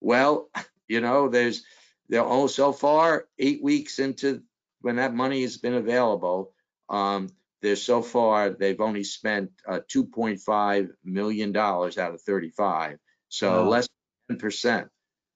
Well, 0.01 0.49
you 0.87 1.01
know, 1.01 1.29
there's, 1.29 1.63
they're 2.09 2.23
all 2.23 2.47
so 2.47 2.71
far, 2.71 3.25
eight 3.39 3.63
weeks 3.63 3.99
into 3.99 4.43
when 4.81 4.97
that 4.97 5.15
money 5.15 5.41
has 5.41 5.57
been 5.57 5.73
available, 5.73 6.53
um, 6.89 7.29
there's 7.61 7.81
so 7.81 8.01
far, 8.01 8.51
they've 8.51 8.81
only 8.81 9.03
spent 9.03 9.51
uh, 9.67 9.79
$2.5 9.93 10.89
million 11.03 11.55
out 11.55 11.97
of 11.97 12.21
35, 12.21 12.97
so 13.29 13.67
less 13.67 13.87
than 14.27 14.37
10%. 14.37 14.89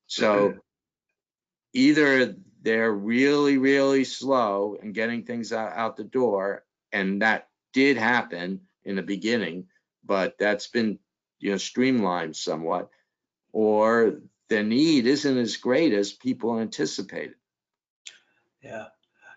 So 0.07 0.55
either 1.73 2.35
they're 2.61 2.91
really, 2.91 3.57
really 3.57 4.03
slow 4.03 4.77
in 4.81 4.91
getting 4.91 5.23
things 5.23 5.53
out, 5.53 5.73
out 5.73 5.97
the 5.97 6.03
door, 6.03 6.65
and 6.91 7.21
that 7.21 7.47
did 7.73 7.97
happen 7.97 8.61
in 8.83 8.95
the 8.95 9.03
beginning, 9.03 9.67
but 10.03 10.37
that's 10.39 10.67
been, 10.67 10.99
you 11.39 11.51
know, 11.51 11.57
streamlined 11.57 12.35
somewhat, 12.35 12.89
or 13.53 14.19
the 14.49 14.63
need 14.63 15.05
isn't 15.05 15.37
as 15.37 15.57
great 15.57 15.93
as 15.93 16.11
people 16.11 16.59
anticipated. 16.59 17.35
Yeah. 18.61 18.87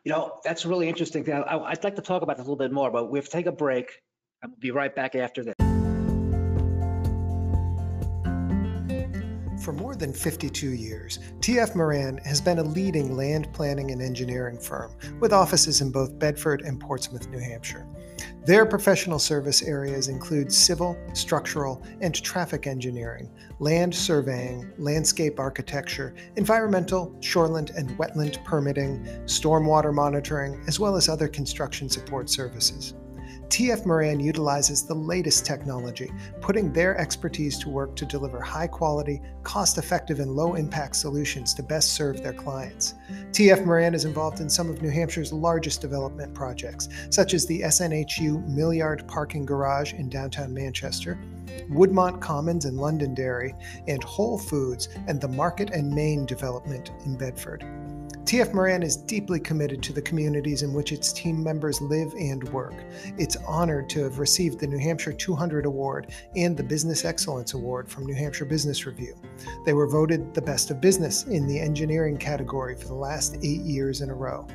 You 0.05 0.13
know, 0.13 0.41
that's 0.45 0.67
really 0.67 0.89
interesting. 0.89 1.31
I, 1.33 1.39
I- 1.43 1.71
I'd 1.71 1.85
like 1.85 1.97
to 1.97 2.03
talk 2.03 2.23
about 2.23 2.37
this 2.37 2.47
a 2.47 2.49
little 2.51 2.57
bit 2.57 2.73
more, 2.73 2.91
but 2.91 3.11
we 3.11 3.19
have 3.19 3.27
to 3.27 3.31
take 3.31 3.47
a 3.47 3.53
break. 3.53 3.91
I'll 4.43 4.51
be 4.59 4.73
right 4.73 4.95
back 4.95 5.15
after 5.15 5.45
this. 5.45 5.62
Than 10.03 10.13
52 10.13 10.71
years, 10.71 11.21
TF 11.39 11.77
Moran 11.77 12.19
has 12.25 12.41
been 12.41 12.59
a 12.59 12.63
leading 12.63 13.17
land 13.17 13.51
planning 13.53 13.93
and 13.93 14.03
engineering 14.03 14.59
firm 14.59 14.91
with 15.21 15.33
offices 15.33 15.81
in 15.81 15.93
both 15.93 16.19
Bedford 16.19 16.63
and 16.63 16.81
Portsmouth, 16.81 17.29
New 17.29 17.39
Hampshire. 17.39 17.87
Their 18.45 18.67
professional 18.67 19.21
service 19.21 19.63
areas 19.63 20.09
include 20.09 20.53
civil, 20.53 20.99
structural, 21.15 21.81
and 22.01 22.13
traffic 22.21 22.67
engineering, 22.67 23.31
land 23.61 23.95
surveying, 23.95 24.73
landscape 24.77 25.39
architecture, 25.39 26.17
environmental, 26.35 27.17
shoreland 27.21 27.71
and 27.77 27.97
wetland 27.97 28.45
permitting, 28.45 29.05
stormwater 29.27 29.95
monitoring, 29.95 30.65
as 30.67 30.81
well 30.81 30.97
as 30.97 31.09
other 31.09 31.29
construction 31.29 31.89
support 31.89 32.29
services. 32.29 32.95
TF 33.49 33.85
Moran 33.85 34.19
utilizes 34.19 34.87
the 34.87 34.95
latest 34.95 35.45
technology 35.45 36.11
putting 36.41 36.73
their 36.73 36.97
expertise 36.99 37.59
to 37.59 37.69
work 37.69 37.95
to 37.97 38.07
deliver 38.07 38.41
high 38.41 38.67
quality, 38.67 39.21
cost 39.43 39.77
effective, 39.77 40.21
and 40.21 40.31
low 40.31 40.55
impact 40.55 40.97
solutions 40.97 41.53
to 41.55 41.63
best 41.63 41.93
serve 41.93 42.23
their 42.23 42.33
clients. 42.33 42.95
TF 43.33 43.67
Moran 43.67 43.95
is 43.95 44.05
involved 44.05 44.41
in 44.41 44.49
some 44.49 44.71
of 44.71 44.81
New 44.81 44.91
Hampshire's 44.91 45.33
largest 45.33 45.81
development 45.81 46.33
projects, 46.33 46.89
such 47.11 47.35
as 47.35 47.47
the 47.47 47.61
SNHU 47.61 48.49
Millyard 48.49 49.07
Parking 49.07 49.45
Garage 49.45 49.93
in 49.93 50.09
downtown 50.09 50.55
Manchester, 50.55 51.19
Woodmont 51.71 52.21
Commons 52.21 52.65
in 52.65 52.77
Londonderry, 52.77 53.55
and 53.87 54.03
Whole 54.03 54.39
Foods 54.39 54.89
and 55.07 55.21
the 55.21 55.29
Market 55.29 55.71
and 55.71 55.91
Main 55.91 56.25
development 56.25 56.91
in 57.05 57.17
Bedford. 57.17 57.65
TF 58.25 58.55
Moran 58.55 58.83
is 58.83 58.97
deeply 58.97 59.41
committed 59.41 59.83
to 59.83 59.93
the 59.93 60.01
communities 60.01 60.63
in 60.63 60.73
which 60.73 60.93
its 60.93 61.13
team 61.13 61.43
members 61.43 61.81
live 61.81 62.15
and 62.15 62.49
work. 62.51 62.75
It's 63.19 63.37
honored 63.49 63.91
to 63.91 64.05
have 64.05 64.21
received 64.21 64.61
the 64.61 64.67
New 64.67 64.79
Hampshire 64.79 65.13
200 65.13 65.67
Award 65.67 66.13
and 66.37 66.57
the 66.57 66.63
Business 66.63 67.05
Excellence 67.05 67.55
Award 67.55 67.91
from 67.91 68.07
New 68.07 68.15
Hampshire 68.15 68.45
Business 68.45 68.87
Review. 68.87 69.17
They 69.67 69.73
were 69.73 69.89
voted 69.89 70.33
the 70.35 70.41
best 70.41 70.71
of 70.71 70.81
business 70.81 71.25
in 71.25 71.47
the 71.49 71.59
engineering 71.59 72.17
category 72.17 72.77
for 72.77 72.87
the 72.87 72.95
last 72.95 73.37
eight 73.43 73.63
years 73.63 74.01
in 74.01 74.09
a 74.09 74.15
row. 74.15 74.47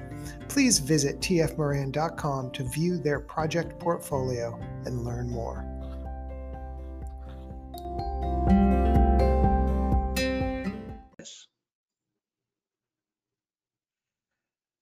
Please 0.48 0.80
visit 0.80 1.20
tfmoran.com 1.20 2.52
to 2.52 2.64
view 2.64 2.98
their 2.98 3.20
project 3.20 3.78
portfolio 3.80 4.58
and 4.86 5.04
learn 5.04 5.30
more. 5.30 5.77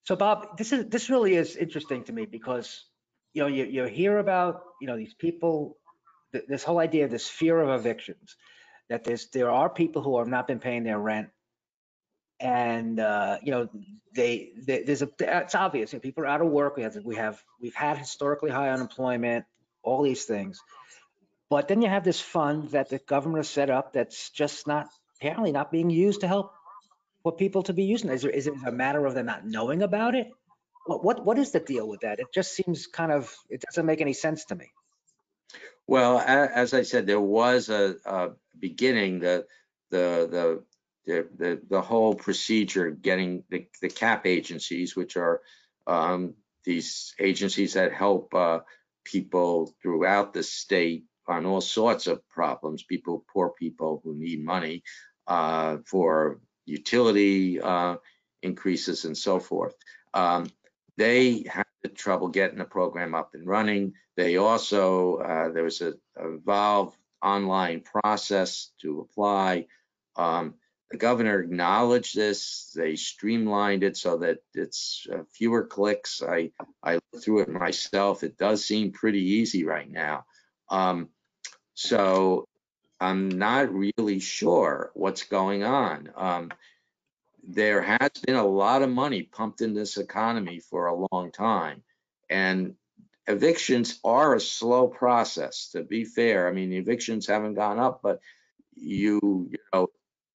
So 0.06 0.18
Bob, 0.18 0.58
this 0.58 0.74
is, 0.74 0.88
this 0.90 1.12
really 1.12 1.36
is 1.36 1.58
interesting 1.58 2.06
to 2.06 2.14
me 2.14 2.26
because, 2.28 2.86
you 3.34 3.44
know, 3.44 3.50
you, 3.50 3.66
you 3.66 3.86
hear 3.86 4.20
about, 4.20 4.64
you 4.82 4.88
know, 4.88 4.98
these 4.98 5.16
people, 5.16 5.78
th- 6.34 6.46
this 6.50 6.64
whole 6.64 6.80
idea 6.80 7.06
of 7.06 7.12
this 7.12 7.28
fear 7.30 7.62
of 7.62 7.80
evictions, 7.80 8.38
that 8.90 9.06
there's, 9.06 9.30
there 9.32 9.52
are 9.52 9.70
people 9.70 10.04
who 10.04 10.20
have 10.20 10.30
not 10.30 10.48
been 10.48 10.60
paying 10.60 10.84
their 10.86 11.00
rent 11.00 11.30
And, 12.42 13.02
uh, 13.02 13.40
you 13.44 13.52
know, 13.52 13.70
they, 14.16 14.54
they- 14.68 14.84
there's 14.84 15.04
a, 15.04 15.10
it's 15.20 15.56
obvious, 15.56 15.94
you 15.94 16.00
know, 16.00 16.02
people 16.02 16.26
are 16.26 16.28
out 16.28 16.42
of 16.42 16.50
work. 16.50 16.78
We 16.78 16.84
have, 16.84 16.98
we 17.04 17.18
have, 17.18 17.44
we've 17.62 17.76
had 17.76 17.98
historically 18.00 18.52
high 18.52 18.72
unemployment, 18.72 19.46
all 19.84 20.04
these 20.04 20.26
things. 20.26 20.62
But 21.50 21.70
then 21.70 21.84
you 21.84 21.90
have 21.90 22.06
this 22.06 22.22
fund 22.22 22.72
that 22.72 22.90
the 22.90 23.00
government 23.00 23.40
has 23.40 23.50
set 23.50 23.72
up 23.72 23.94
that's 23.94 24.32
just 24.32 24.68
not, 24.68 24.90
apparently 25.20 25.54
not 25.54 25.72
being 25.72 25.92
used 25.92 26.22
to 26.22 26.30
help 26.30 26.54
for 27.26 27.36
people 27.36 27.64
to 27.64 27.74
be 27.74 27.86
using. 27.86 28.12
Is 28.12 28.22
there, 28.22 28.30
is 28.30 28.46
it 28.46 28.54
a 28.68 28.72
matter 28.72 29.04
of 29.08 29.16
them 29.16 29.26
not 29.26 29.48
knowing 29.48 29.82
about 29.82 30.14
it? 30.14 30.28
What, 30.86 31.04
what, 31.04 31.26
what 31.26 31.40
is 31.40 31.50
the 31.50 31.60
deal 31.60 31.88
with 31.90 32.02
that? 32.02 32.20
It 32.20 32.28
just 32.32 32.54
seems 32.54 32.86
kind 32.86 33.12
of, 33.12 33.36
it 33.50 33.62
doesn't 33.62 33.88
make 33.88 34.00
any 34.00 34.14
sense 34.14 34.46
to 34.46 34.56
me. 34.56 34.72
Well, 35.88 36.20
as 36.20 36.76
I 36.76 36.84
said, 36.84 37.08
there 37.08 37.20
was 37.20 37.70
a, 37.70 37.96
a 38.06 38.30
beginning, 38.60 39.22
the, 39.22 39.48
the, 39.90 40.30
the, 40.30 40.64
the, 41.08 41.28
the, 41.36 41.62
the 41.68 41.82
whole 41.82 42.14
procedure 42.14 42.92
getting 42.92 43.44
the, 43.50 43.66
the 43.82 43.90
cap 43.90 44.28
agencies, 44.28 44.96
which 44.96 45.18
are, 45.18 45.42
um, 45.88 46.36
these 46.64 47.16
agencies 47.20 47.74
that 47.74 47.92
help, 47.92 48.36
uh, 48.36 48.60
people 49.04 49.74
throughout 49.82 50.32
the 50.34 50.44
state 50.44 51.06
on 51.28 51.48
all 51.48 51.62
sorts 51.62 52.06
of 52.06 52.28
problems, 52.30 52.84
people, 52.84 53.26
poor 53.34 53.50
people 53.50 54.00
who 54.04 54.14
need 54.16 54.46
money, 54.46 54.84
uh, 55.26 55.78
for 55.88 56.40
utility, 56.66 57.62
uh, 57.62 57.98
increases 58.42 59.06
and 59.06 59.18
so 59.18 59.40
forth. 59.40 59.76
Um, 60.14 60.50
they 60.98 61.46
had 61.50 61.66
the 61.84 61.90
trouble 61.90 62.30
getting 62.30 62.58
the 62.58 62.66
program 62.66 63.14
up 63.14 63.34
and 63.34 63.48
running. 63.48 63.94
They 64.16 64.38
also, 64.38 65.18
uh, 65.18 65.52
there 65.52 65.64
was 65.64 65.82
a 65.82 65.94
a 66.18 66.28
involved 66.28 66.98
online 67.22 67.82
process 67.82 68.72
to 68.82 69.02
apply. 69.02 69.68
Um, 70.16 70.56
the 70.92 70.98
governor 70.98 71.40
acknowledged 71.40 72.16
this. 72.16 72.72
They 72.76 72.96
streamlined 72.96 73.84
it 73.84 73.98
so 73.98 74.18
that 74.18 74.40
it's 74.54 75.08
uh, 75.12 75.24
fewer 75.34 75.66
clicks. 75.66 76.22
I, 76.22 76.52
I 76.84 76.96
looked 76.96 77.26
through 77.26 77.42
it 77.42 77.50
myself. 77.50 78.24
It 78.24 78.38
does 78.38 78.64
seem 78.64 78.92
pretty 78.92 79.22
easy 79.22 79.66
right 79.66 79.90
now. 79.90 80.26
Um, 80.70 81.10
so 81.74 82.48
I'm 83.00 83.30
not 83.30 83.74
really 83.74 84.20
sure 84.20 84.92
what's 84.94 85.24
going 85.24 85.64
on. 85.64 86.10
Um, 86.16 86.52
there 87.48 87.82
has 87.82 88.10
been 88.26 88.36
a 88.36 88.46
lot 88.46 88.82
of 88.82 88.90
money 88.90 89.24
pumped 89.24 89.62
in 89.62 89.74
this 89.74 89.98
economy 89.98 90.60
for 90.60 90.88
a 90.88 91.08
long 91.12 91.32
time. 91.32 91.84
And 92.30 92.76
evictions 93.28 94.00
are 94.04 94.36
a 94.36 94.40
slow 94.40 94.88
process, 94.88 95.70
to 95.72 95.84
be 95.84 96.06
fair. 96.06 96.48
I 96.48 96.52
mean, 96.52 96.74
evictions 96.74 97.28
haven't 97.28 97.56
gone 97.56 97.80
up, 97.80 98.00
but 98.02 98.20
you, 98.76 99.20
you 99.52 99.58
know, 99.74 99.88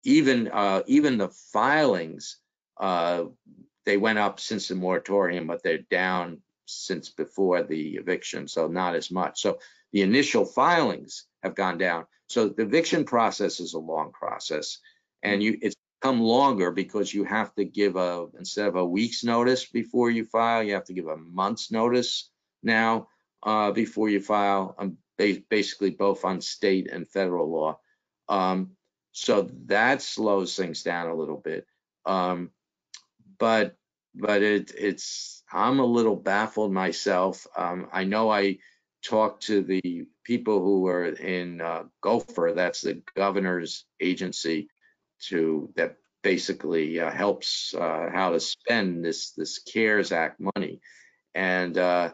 even, 0.03 0.49
uh, 0.49 0.83
even 0.87 1.17
the 1.17 1.29
filings, 1.29 2.37
uh, 2.79 3.25
they 3.85 3.97
went 3.97 4.19
up 4.19 4.39
since 4.39 4.67
the 4.67 4.75
moratorium, 4.75 5.47
but 5.47 5.63
they're 5.63 5.77
down 5.77 6.41
since 6.65 7.09
before 7.09 7.63
the 7.63 7.95
eviction, 7.95 8.47
so 8.47 8.67
not 8.67 8.95
as 8.95 9.09
much. 9.09 9.41
So 9.41 9.59
the 9.93 10.01
initial 10.01 10.45
filings 10.45 11.25
have 11.41 11.55
gone 11.55 11.77
down. 11.77 12.05
So 12.27 12.49
the 12.49 12.63
eviction 12.63 13.05
process 13.05 13.59
is 13.59 13.73
a 13.73 13.79
long 13.79 14.11
process 14.11 14.79
and 15.23 15.43
you, 15.43 15.57
it's 15.61 15.75
come 16.01 16.21
longer 16.21 16.71
because 16.71 17.13
you 17.13 17.23
have 17.23 17.53
to 17.55 17.65
give 17.65 17.95
a, 17.95 18.27
instead 18.37 18.67
of 18.67 18.75
a 18.75 18.85
week's 18.85 19.23
notice 19.23 19.65
before 19.65 20.09
you 20.11 20.25
file, 20.25 20.63
you 20.63 20.73
have 20.73 20.85
to 20.85 20.93
give 20.93 21.07
a 21.07 21.17
month's 21.17 21.71
notice 21.71 22.29
now 22.63 23.07
uh, 23.43 23.71
before 23.71 24.09
you 24.09 24.21
file, 24.21 24.75
um, 24.79 24.97
ba- 25.17 25.41
basically 25.49 25.91
both 25.91 26.25
on 26.25 26.41
state 26.41 26.89
and 26.91 27.09
federal 27.09 27.49
law. 27.51 27.79
Um, 28.29 28.71
so 29.11 29.49
that 29.65 30.01
slows 30.01 30.55
things 30.55 30.83
down 30.83 31.09
a 31.09 31.15
little 31.15 31.37
bit. 31.37 31.65
Um, 32.05 32.51
but 33.39 33.75
but 34.15 34.41
it, 34.43 34.71
it's 34.77 35.43
I'm 35.51 35.79
a 35.79 35.85
little 35.85 36.15
baffled 36.15 36.73
myself. 36.73 37.47
Um, 37.57 37.87
I 37.93 38.03
know 38.03 38.29
I 38.31 38.57
talked 39.03 39.43
to 39.43 39.61
the 39.61 40.05
people 40.23 40.63
who 40.63 40.87
are 40.87 41.05
in 41.05 41.61
uh, 41.61 41.83
GOFERR, 42.01 42.55
that's 42.55 42.81
the 42.81 43.01
governor's 43.15 43.85
agency, 43.99 44.69
to 45.29 45.71
that 45.75 45.97
basically 46.23 46.99
uh, 46.99 47.11
helps 47.11 47.73
uh, 47.73 48.09
how 48.11 48.31
to 48.31 48.39
spend 48.39 49.03
this 49.03 49.31
this 49.31 49.59
CARES 49.59 50.11
Act 50.11 50.39
money, 50.55 50.81
and 51.33 51.77
uh, 51.77 52.11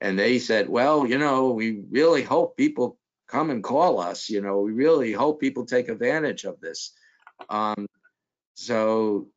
and 0.00 0.18
they 0.18 0.38
said, 0.38 0.68
well, 0.68 1.06
you 1.06 1.18
know, 1.18 1.50
we 1.50 1.82
really 1.90 2.22
hope 2.22 2.56
people 2.56 2.98
come 3.28 3.50
and 3.50 3.62
call 3.62 3.98
us. 3.98 4.28
You 4.28 4.42
know, 4.42 4.60
we 4.60 4.72
really 4.72 5.12
hope 5.12 5.40
people 5.40 5.64
take 5.64 5.88
advantage 5.88 6.44
of 6.44 6.60
this. 6.60 6.92
Um, 7.48 7.86
so 8.54 9.28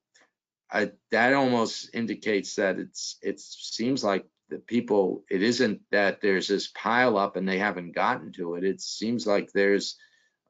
I, 0.72 0.92
that 1.12 1.34
almost 1.34 1.90
indicates 1.94 2.56
that 2.56 2.80
it's 2.80 3.18
it 3.22 3.40
seems 3.40 4.04
like 4.04 4.26
the 4.50 4.60
people 4.60 5.24
it 5.30 5.42
isn't 5.42 5.82
that 5.92 6.22
there's 6.22 6.48
this 6.48 6.68
pile 6.68 7.18
up 7.18 7.36
and 7.36 7.48
they 7.48 7.60
haven't 7.60 7.96
gotten 7.96 8.32
to 8.34 8.56
it. 8.56 8.64
It 8.64 8.82
seems 8.82 9.26
like 9.28 9.52
there's 9.54 9.98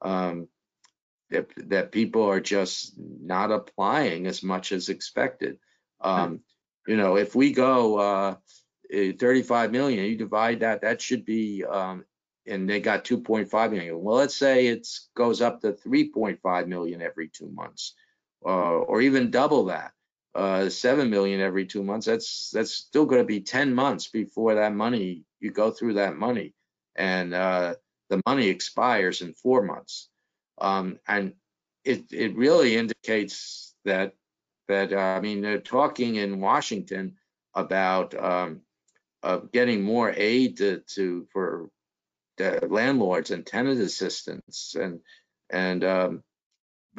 um, 0.01 0.47
that 1.29 1.49
that 1.69 1.91
people 1.91 2.23
are 2.23 2.39
just 2.39 2.93
not 2.97 3.51
applying 3.51 4.27
as 4.27 4.43
much 4.43 4.71
as 4.71 4.89
expected. 4.89 5.57
Um, 6.01 6.41
you 6.87 6.97
know, 6.97 7.17
if 7.17 7.35
we 7.35 7.51
go 7.51 7.99
uh, 7.99 8.35
eh, 8.91 9.13
35 9.19 9.71
million, 9.71 10.05
you 10.05 10.17
divide 10.17 10.61
that, 10.61 10.81
that 10.81 11.01
should 11.01 11.25
be, 11.25 11.63
um, 11.63 12.05
and 12.47 12.67
they 12.67 12.79
got 12.79 13.05
2.5 13.05 13.71
million. 13.71 14.01
Well, 14.01 14.15
let's 14.15 14.35
say 14.35 14.67
it 14.67 14.87
goes 15.15 15.41
up 15.41 15.61
to 15.61 15.73
3.5 15.73 16.67
million 16.67 17.01
every 17.01 17.29
two 17.29 17.51
months, 17.51 17.93
uh, 18.45 18.49
or 18.49 19.01
even 19.01 19.29
double 19.29 19.65
that, 19.65 19.91
uh, 20.35 20.69
7 20.69 21.09
million 21.09 21.39
every 21.41 21.65
two 21.65 21.83
months. 21.83 22.05
That's 22.05 22.51
that's 22.51 22.71
still 22.71 23.05
going 23.05 23.21
to 23.21 23.27
be 23.27 23.41
10 23.41 23.73
months 23.73 24.07
before 24.07 24.55
that 24.55 24.73
money 24.73 25.23
you 25.39 25.51
go 25.51 25.71
through 25.71 25.95
that 25.95 26.17
money, 26.17 26.53
and 26.95 27.33
uh, 27.33 27.75
the 28.09 28.21
money 28.25 28.47
expires 28.47 29.21
in 29.21 29.33
four 29.33 29.63
months. 29.63 30.09
Um, 30.59 30.99
and 31.07 31.33
it 31.83 32.11
it 32.11 32.35
really 32.35 32.75
indicates 32.75 33.73
that 33.85 34.13
that 34.67 34.93
uh, 34.93 34.97
I 34.97 35.19
mean 35.21 35.41
they're 35.41 35.59
talking 35.59 36.15
in 36.15 36.39
Washington 36.39 37.15
about 37.53 38.13
um, 38.21 38.61
of 39.23 39.51
getting 39.51 39.81
more 39.81 40.13
aid 40.15 40.57
to, 40.57 40.81
to 40.95 41.27
for 41.31 41.69
the 42.37 42.67
landlords 42.69 43.31
and 43.31 43.45
tenant 43.45 43.79
assistance 43.81 44.75
and 44.79 44.99
and 45.49 45.83
um, 45.83 46.23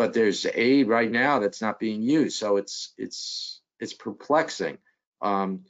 but 0.00 0.14
there's 0.14 0.46
aid 0.54 0.88
right 0.88 1.10
now 1.10 1.38
that's 1.40 1.60
not 1.60 1.78
being 1.78 2.00
used 2.00 2.38
so 2.38 2.56
it's 2.56 2.94
it's 2.96 3.60
it's 3.80 3.92
perplexing 3.92 4.78
um, 5.20 5.60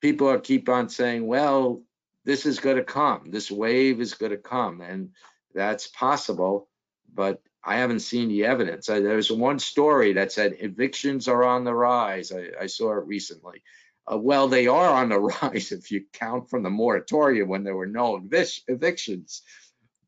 people 0.00 0.28
are 0.28 0.40
keep 0.40 0.68
on 0.68 0.88
saying 0.88 1.24
well 1.24 1.80
this 2.24 2.44
is 2.44 2.58
going 2.58 2.76
to 2.76 2.82
come 2.82 3.30
this 3.30 3.52
wave 3.52 4.00
is 4.00 4.14
going 4.14 4.32
to 4.32 4.36
come 4.36 4.80
and 4.80 5.10
that's 5.54 5.86
possible 5.86 6.68
but 7.14 7.40
I 7.64 7.76
haven't 7.76 8.00
seen 8.00 8.28
the 8.28 8.46
evidence. 8.46 8.88
I, 8.88 9.00
there 9.00 9.16
was 9.16 9.30
one 9.30 9.58
story 9.58 10.14
that 10.14 10.32
said 10.32 10.56
evictions 10.60 11.28
are 11.28 11.44
on 11.44 11.64
the 11.64 11.74
rise. 11.74 12.32
I, 12.32 12.50
I 12.58 12.66
saw 12.66 12.92
it 12.96 13.06
recently. 13.06 13.62
Uh, 14.10 14.16
well, 14.16 14.48
they 14.48 14.68
are 14.68 14.88
on 14.88 15.08
the 15.10 15.18
rise 15.42 15.72
if 15.72 15.90
you 15.90 16.04
count 16.12 16.48
from 16.48 16.62
the 16.62 16.70
moratorium 16.70 17.48
when 17.48 17.64
there 17.64 17.76
were 17.76 17.86
no 17.86 18.18
evic- 18.18 18.62
evictions. 18.68 19.42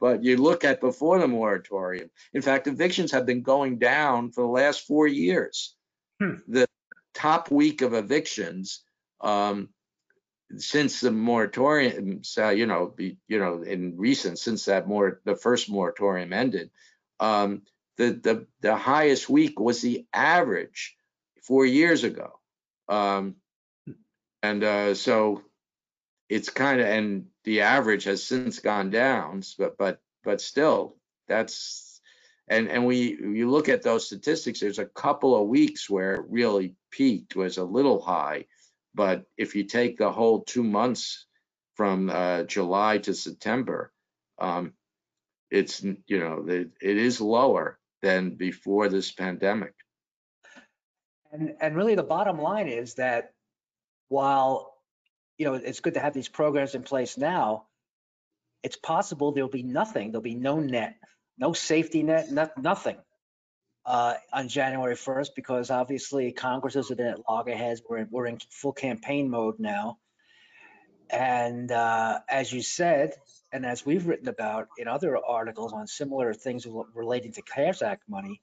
But 0.00 0.24
you 0.24 0.38
look 0.38 0.64
at 0.64 0.80
before 0.80 1.18
the 1.18 1.28
moratorium. 1.28 2.10
In 2.32 2.42
fact, 2.42 2.66
evictions 2.66 3.12
have 3.12 3.26
been 3.26 3.42
going 3.42 3.78
down 3.78 4.32
for 4.32 4.40
the 4.40 4.50
last 4.50 4.86
four 4.86 5.06
years. 5.06 5.74
Hmm. 6.18 6.36
The 6.48 6.66
top 7.14 7.50
week 7.50 7.82
of 7.82 7.92
evictions 7.92 8.82
um, 9.20 9.68
since 10.56 11.00
the 11.00 11.10
moratorium, 11.10 12.22
uh, 12.38 12.48
you 12.48 12.66
know, 12.66 12.86
be, 12.86 13.18
you 13.28 13.38
know, 13.38 13.62
in 13.62 13.96
recent 13.96 14.38
since 14.38 14.64
that 14.64 14.88
more 14.88 15.20
the 15.24 15.36
first 15.36 15.70
moratorium 15.70 16.32
ended, 16.32 16.70
um, 17.20 17.62
the, 17.96 18.10
the, 18.12 18.46
the 18.60 18.76
highest 18.76 19.28
week 19.28 19.60
was 19.60 19.82
the 19.82 20.06
average 20.12 20.96
four 21.42 21.66
years 21.66 22.04
ago. 22.04 22.40
Um, 22.88 23.36
and 24.42 24.64
uh, 24.64 24.94
so 24.94 25.42
it's 26.28 26.48
kind 26.48 26.80
of, 26.80 26.86
and 26.86 27.26
the 27.44 27.62
average 27.62 28.04
has 28.04 28.22
since 28.22 28.58
gone 28.58 28.90
down, 28.90 29.42
but, 29.58 29.76
but, 29.78 30.00
but 30.24 30.40
still 30.40 30.96
that's, 31.28 32.00
and, 32.48 32.68
and 32.68 32.84
we, 32.84 33.18
you 33.20 33.50
look 33.50 33.68
at 33.68 33.82
those 33.82 34.06
statistics, 34.06 34.60
there's 34.60 34.78
a 34.78 34.86
couple 34.86 35.40
of 35.40 35.48
weeks 35.48 35.88
where 35.88 36.14
it 36.14 36.24
really 36.28 36.74
peaked, 36.90 37.36
was 37.36 37.58
a 37.58 37.64
little 37.64 38.00
high. 38.00 38.46
But 38.94 39.24
if 39.36 39.54
you 39.54 39.64
take 39.64 39.96
the 39.96 40.10
whole 40.10 40.42
two 40.42 40.64
months 40.64 41.26
from 41.76 42.10
uh, 42.10 42.42
July 42.42 42.98
to 42.98 43.14
September, 43.14 43.92
um, 44.38 44.72
it's 45.50 45.82
you 45.82 46.18
know 46.18 46.44
it, 46.48 46.70
it 46.80 46.96
is 46.96 47.20
lower 47.20 47.78
than 48.02 48.30
before 48.30 48.88
this 48.88 49.12
pandemic. 49.12 49.74
And, 51.32 51.54
and 51.60 51.76
really 51.76 51.94
the 51.94 52.02
bottom 52.02 52.40
line 52.40 52.68
is 52.68 52.94
that 52.94 53.32
while, 54.08 54.69
you 55.40 55.46
know, 55.46 55.54
it's 55.54 55.80
good 55.80 55.94
to 55.94 56.00
have 56.00 56.12
these 56.12 56.28
programs 56.28 56.74
in 56.74 56.82
place 56.82 57.16
now, 57.16 57.64
it's 58.62 58.76
possible 58.76 59.32
there'll 59.32 59.48
be 59.48 59.62
nothing, 59.62 60.12
there'll 60.12 60.22
be 60.22 60.34
no 60.34 60.60
net, 60.60 60.96
no 61.38 61.54
safety 61.54 62.02
net, 62.02 62.30
no, 62.30 62.50
nothing 62.58 62.98
uh, 63.86 64.16
on 64.34 64.48
January 64.48 64.96
1st 64.96 65.28
because 65.34 65.70
obviously 65.70 66.30
Congress 66.32 66.76
is 66.76 66.90
at 66.90 67.26
loggerheads. 67.26 67.80
We're 67.88 68.00
in, 68.00 68.08
we're 68.10 68.26
in 68.26 68.38
full 68.50 68.74
campaign 68.74 69.30
mode 69.30 69.58
now. 69.58 69.96
And 71.08 71.72
uh, 71.72 72.18
as 72.28 72.52
you 72.52 72.60
said, 72.60 73.14
and 73.50 73.64
as 73.64 73.86
we've 73.86 74.06
written 74.06 74.28
about 74.28 74.68
in 74.76 74.88
other 74.88 75.16
articles 75.16 75.72
on 75.72 75.86
similar 75.86 76.34
things 76.34 76.66
relating 76.94 77.32
to 77.32 77.40
CARES 77.40 77.80
Act 77.80 78.02
money, 78.10 78.42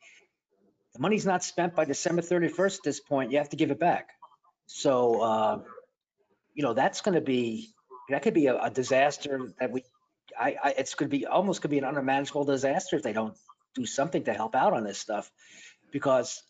the 0.95 0.99
money's 0.99 1.27
not 1.27 1.43
spent 1.43 1.75
by 1.75 1.85
December 1.85 2.23
31st 2.23 2.77
at 2.77 2.83
this 2.83 2.99
point. 2.99 3.31
You 3.31 3.37
have 3.37 3.49
to 3.49 3.55
give 3.55 3.69
it 3.69 3.79
back. 3.79 4.09
So, 4.65 5.21
uh, 5.21 5.59
you 6.57 6.63
know, 6.63 6.73
that's 6.73 7.01
going 7.01 7.13
to 7.13 7.21
be, 7.21 7.69
that 8.09 8.23
could 8.23 8.33
be 8.33 8.47
a, 8.47 8.59
a 8.59 8.69
disaster 8.71 9.53
that 9.59 9.71
we, 9.71 9.83
I, 10.37 10.55
I, 10.61 10.73
it's 10.77 10.95
to 10.95 11.07
be 11.07 11.27
almost 11.27 11.61
could 11.61 11.69
be 11.69 11.77
an 11.77 11.83
unmanageable 11.83 12.45
disaster 12.45 12.95
if 12.95 13.03
they 13.03 13.13
don't 13.13 13.37
do 13.75 13.85
something 13.85 14.23
to 14.23 14.33
help 14.33 14.55
out 14.55 14.73
on 14.73 14.83
this 14.83 14.97
stuff. 14.97 15.31
Because 15.91 16.41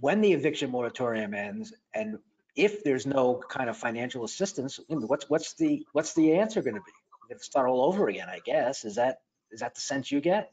when 0.00 0.20
the 0.20 0.32
eviction 0.32 0.70
moratorium 0.70 1.34
ends 1.34 1.72
and 1.94 2.18
if 2.56 2.82
there's 2.82 3.06
no 3.06 3.40
kind 3.48 3.70
of 3.70 3.76
financial 3.76 4.24
assistance, 4.24 4.80
what's 4.88 5.30
what's 5.30 5.54
the 5.54 5.86
what's 5.92 6.14
the 6.14 6.34
answer 6.34 6.60
going 6.62 6.74
to 6.74 6.80
be? 6.80 6.92
We're 7.22 7.28
going 7.28 7.38
to 7.38 7.44
start 7.44 7.68
all 7.68 7.82
over 7.84 8.08
again, 8.08 8.28
I 8.28 8.40
guess. 8.44 8.84
Is 8.84 8.96
that 8.96 9.20
is 9.52 9.60
that 9.60 9.74
the 9.74 9.80
sense 9.80 10.10
you 10.10 10.20
get? 10.20 10.52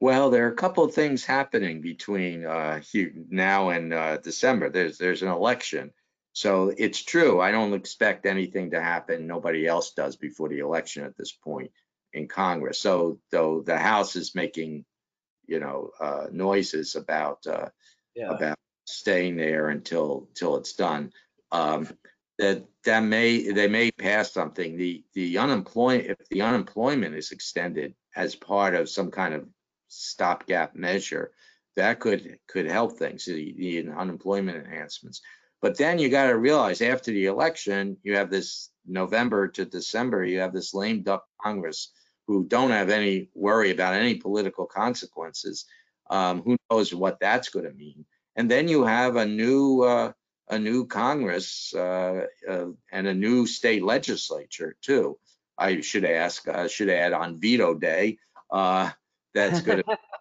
Well, 0.00 0.30
there 0.30 0.46
are 0.46 0.52
a 0.52 0.56
couple 0.56 0.84
of 0.84 0.94
things 0.94 1.24
happening 1.24 1.80
between 1.80 2.46
uh, 2.46 2.80
now 3.28 3.70
and 3.70 3.92
uh, 3.92 4.16
December. 4.18 4.70
There's 4.70 4.96
there's 4.96 5.22
an 5.22 5.28
election, 5.28 5.92
so 6.38 6.72
it's 6.78 7.02
true. 7.02 7.40
I 7.40 7.50
don't 7.50 7.74
expect 7.74 8.24
anything 8.24 8.70
to 8.70 8.80
happen. 8.80 9.26
Nobody 9.26 9.66
else 9.66 9.90
does 9.90 10.14
before 10.14 10.48
the 10.48 10.60
election 10.60 11.02
at 11.02 11.16
this 11.16 11.32
point 11.32 11.72
in 12.12 12.28
Congress. 12.28 12.78
So 12.78 13.18
though 13.32 13.60
the 13.60 13.76
House 13.76 14.14
is 14.14 14.36
making, 14.36 14.84
you 15.48 15.58
know, 15.58 15.90
uh, 16.00 16.26
noises 16.30 16.94
about 16.94 17.44
uh, 17.44 17.70
yeah. 18.14 18.30
about 18.30 18.56
staying 18.86 19.36
there 19.36 19.68
until 19.70 20.26
until 20.28 20.58
it's 20.58 20.74
done. 20.74 21.12
Um, 21.50 21.88
that 22.38 22.64
that 22.84 23.00
may 23.00 23.50
they 23.50 23.66
may 23.66 23.90
pass 23.90 24.30
something. 24.30 24.76
The 24.76 25.02
the 25.14 25.38
unemployment 25.38 26.06
if 26.06 26.28
the 26.28 26.42
unemployment 26.42 27.16
is 27.16 27.32
extended 27.32 27.96
as 28.14 28.36
part 28.36 28.76
of 28.76 28.88
some 28.88 29.10
kind 29.10 29.34
of 29.34 29.48
stopgap 29.88 30.76
measure, 30.76 31.32
that 31.74 31.98
could 31.98 32.38
could 32.46 32.66
help 32.70 32.96
things. 32.96 33.24
The, 33.24 33.54
the 33.58 33.90
unemployment 33.90 34.64
enhancements. 34.64 35.20
But 35.60 35.76
then 35.76 35.98
you 35.98 36.08
got 36.08 36.28
to 36.28 36.38
realize 36.38 36.80
after 36.80 37.10
the 37.10 37.26
election, 37.26 37.96
you 38.02 38.16
have 38.16 38.30
this 38.30 38.70
November 38.86 39.48
to 39.48 39.64
December, 39.64 40.24
you 40.24 40.38
have 40.40 40.52
this 40.52 40.72
lame 40.72 41.02
duck 41.02 41.24
Congress 41.42 41.92
who 42.26 42.44
don't 42.44 42.70
have 42.70 42.90
any 42.90 43.30
worry 43.34 43.70
about 43.70 43.94
any 43.94 44.14
political 44.14 44.66
consequences. 44.66 45.64
Um, 46.10 46.42
who 46.42 46.56
knows 46.70 46.94
what 46.94 47.20
that's 47.20 47.48
going 47.48 47.64
to 47.66 47.72
mean? 47.72 48.04
And 48.36 48.50
then 48.50 48.68
you 48.68 48.84
have 48.84 49.16
a 49.16 49.26
new 49.26 49.82
uh, 49.82 50.12
a 50.50 50.58
new 50.58 50.86
Congress 50.86 51.74
uh, 51.74 52.26
uh, 52.48 52.66
and 52.92 53.06
a 53.06 53.14
new 53.14 53.46
state 53.46 53.82
legislature 53.82 54.76
too. 54.80 55.18
I 55.58 55.80
should 55.80 56.04
ask, 56.04 56.48
I 56.48 56.68
should 56.68 56.88
add 56.88 57.12
on 57.12 57.40
veto 57.40 57.74
day. 57.74 58.18
Uh, 58.50 58.90
that's 59.34 59.60
good. 59.60 59.84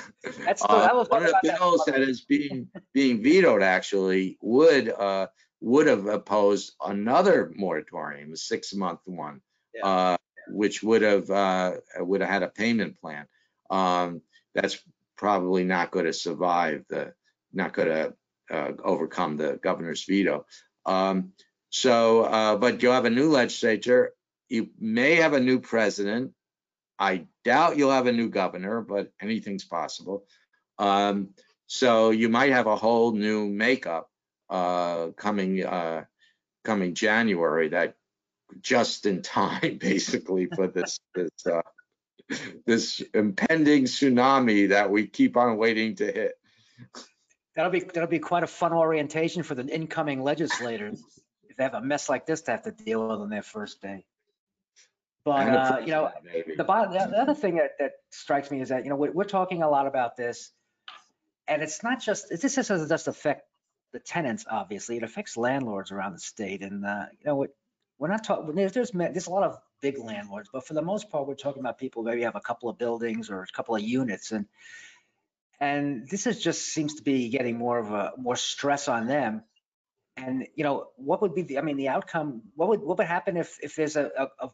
that's 0.44 0.62
uh, 0.64 1.04
one 1.08 1.24
of 1.24 1.34
the 1.42 1.56
bills 1.58 1.84
that 1.86 2.00
is 2.00 2.20
being 2.22 2.68
being 2.92 3.22
vetoed 3.22 3.62
actually 3.62 4.38
would 4.40 4.88
uh, 4.88 5.26
would 5.60 5.86
have 5.86 6.06
opposed 6.06 6.72
another 6.84 7.52
moratorium, 7.54 8.32
a 8.32 8.36
six 8.36 8.74
month 8.74 9.00
one, 9.06 9.40
yeah. 9.74 9.86
uh, 9.86 10.16
which 10.48 10.82
would 10.82 11.02
have 11.02 11.30
uh, 11.30 11.72
would 11.98 12.20
have 12.20 12.30
had 12.30 12.42
a 12.42 12.48
payment 12.48 13.00
plan. 13.00 13.26
Um, 13.70 14.22
that's 14.54 14.78
probably 15.16 15.64
not 15.64 15.90
going 15.90 16.06
to 16.06 16.12
survive 16.12 16.84
the 16.88 17.14
not 17.52 17.72
going 17.72 17.88
to 17.88 18.14
uh, 18.50 18.72
overcome 18.82 19.36
the 19.36 19.58
governor's 19.62 20.04
veto. 20.04 20.46
Um, 20.84 21.32
so, 21.70 22.22
uh, 22.22 22.56
but 22.56 22.82
you'll 22.82 22.92
have 22.92 23.04
a 23.04 23.10
new 23.10 23.30
legislature. 23.30 24.12
You 24.48 24.70
may 24.78 25.16
have 25.16 25.32
a 25.32 25.40
new 25.40 25.60
president. 25.60 26.32
I 27.02 27.26
doubt 27.44 27.76
you'll 27.76 27.90
have 27.90 28.06
a 28.06 28.12
new 28.12 28.28
governor, 28.28 28.80
but 28.80 29.10
anything's 29.20 29.64
possible. 29.64 30.24
Um, 30.78 31.30
so 31.66 32.10
you 32.10 32.28
might 32.28 32.52
have 32.52 32.68
a 32.68 32.76
whole 32.76 33.10
new 33.10 33.48
makeup 33.48 34.08
uh, 34.48 35.08
coming 35.16 35.64
uh, 35.64 36.04
coming 36.62 36.94
January. 36.94 37.70
That 37.70 37.96
just 38.60 39.06
in 39.06 39.20
time, 39.20 39.78
basically, 39.80 40.46
for 40.46 40.68
this 40.68 41.00
this 41.12 41.30
uh, 41.44 41.62
this 42.66 43.02
impending 43.14 43.84
tsunami 43.84 44.68
that 44.68 44.88
we 44.88 45.08
keep 45.08 45.36
on 45.36 45.56
waiting 45.56 45.96
to 45.96 46.04
hit. 46.04 46.34
That'll 47.56 47.72
be 47.72 47.80
that'll 47.80 48.06
be 48.06 48.20
quite 48.20 48.44
a 48.44 48.46
fun 48.46 48.72
orientation 48.72 49.42
for 49.42 49.56
the 49.56 49.66
incoming 49.66 50.22
legislators 50.22 51.02
if 51.48 51.56
they 51.56 51.64
have 51.64 51.74
a 51.74 51.82
mess 51.82 52.08
like 52.08 52.26
this 52.26 52.42
to 52.42 52.52
have 52.52 52.62
to 52.62 52.70
deal 52.70 53.08
with 53.08 53.18
on 53.18 53.28
their 53.28 53.42
first 53.42 53.82
day. 53.82 54.04
But 55.24 55.48
uh, 55.48 55.78
you 55.80 55.92
know, 55.92 56.10
the, 56.56 56.64
the 56.64 57.20
other 57.20 57.34
thing 57.34 57.56
that, 57.56 57.78
that 57.78 57.92
strikes 58.10 58.50
me 58.50 58.60
is 58.60 58.70
that 58.70 58.84
you 58.84 58.90
know 58.90 58.96
we're, 58.96 59.12
we're 59.12 59.24
talking 59.24 59.62
a 59.62 59.70
lot 59.70 59.86
about 59.86 60.16
this, 60.16 60.50
and 61.46 61.62
it's 61.62 61.82
not 61.84 62.02
just 62.02 62.28
this 62.28 62.54
doesn't 62.54 62.88
just 62.88 63.06
affect 63.06 63.46
the 63.92 64.00
tenants. 64.00 64.44
Obviously, 64.50 64.96
it 64.96 65.04
affects 65.04 65.36
landlords 65.36 65.92
around 65.92 66.14
the 66.14 66.18
state, 66.18 66.62
and 66.62 66.84
uh, 66.84 67.06
you 67.12 67.26
know 67.26 67.36
what 67.36 67.50
we're 67.98 68.08
not 68.08 68.24
talking. 68.24 68.52
There's, 68.54 68.72
there's 68.72 68.90
there's 68.90 69.28
a 69.28 69.30
lot 69.30 69.44
of 69.44 69.58
big 69.80 69.96
landlords, 69.96 70.48
but 70.52 70.66
for 70.66 70.74
the 70.74 70.82
most 70.82 71.08
part, 71.08 71.28
we're 71.28 71.34
talking 71.34 71.60
about 71.60 71.78
people 71.78 72.02
who 72.02 72.08
maybe 72.08 72.22
have 72.22 72.34
a 72.34 72.40
couple 72.40 72.68
of 72.68 72.76
buildings 72.76 73.30
or 73.30 73.42
a 73.42 73.46
couple 73.46 73.76
of 73.76 73.82
units, 73.82 74.32
and 74.32 74.46
and 75.60 76.08
this 76.08 76.26
is 76.26 76.42
just 76.42 76.66
seems 76.66 76.96
to 76.96 77.02
be 77.04 77.28
getting 77.28 77.58
more 77.58 77.78
of 77.78 77.92
a 77.92 78.12
more 78.18 78.34
stress 78.36 78.88
on 78.88 79.06
them. 79.06 79.44
And 80.16 80.48
you 80.56 80.64
know, 80.64 80.88
what 80.96 81.22
would 81.22 81.34
be 81.34 81.42
the? 81.42 81.58
I 81.58 81.62
mean, 81.62 81.76
the 81.76 81.88
outcome. 81.88 82.42
What 82.56 82.70
would 82.70 82.80
what 82.80 82.98
would 82.98 83.06
happen 83.06 83.36
if 83.36 83.58
if 83.62 83.76
there's 83.76 83.94
a 83.94 84.10
a, 84.18 84.46
a 84.46 84.50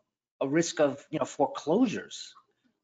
risk 0.47 0.81
of 0.81 1.05
you 1.11 1.19
know 1.19 1.25
foreclosures 1.25 2.35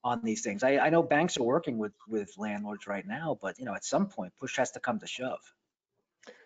on 0.02 0.22
these 0.22 0.42
things? 0.42 0.62
I, 0.62 0.78
I 0.78 0.90
know 0.90 1.02
banks 1.02 1.36
are 1.36 1.42
working 1.42 1.78
with 1.78 1.92
with 2.08 2.32
landlords 2.38 2.86
right 2.86 3.06
now, 3.06 3.38
but 3.40 3.58
you 3.58 3.64
know, 3.64 3.74
at 3.74 3.84
some 3.84 4.08
point, 4.08 4.32
push 4.40 4.56
has 4.56 4.72
to 4.72 4.80
come 4.80 4.98
to 5.00 5.06
shove. 5.06 5.40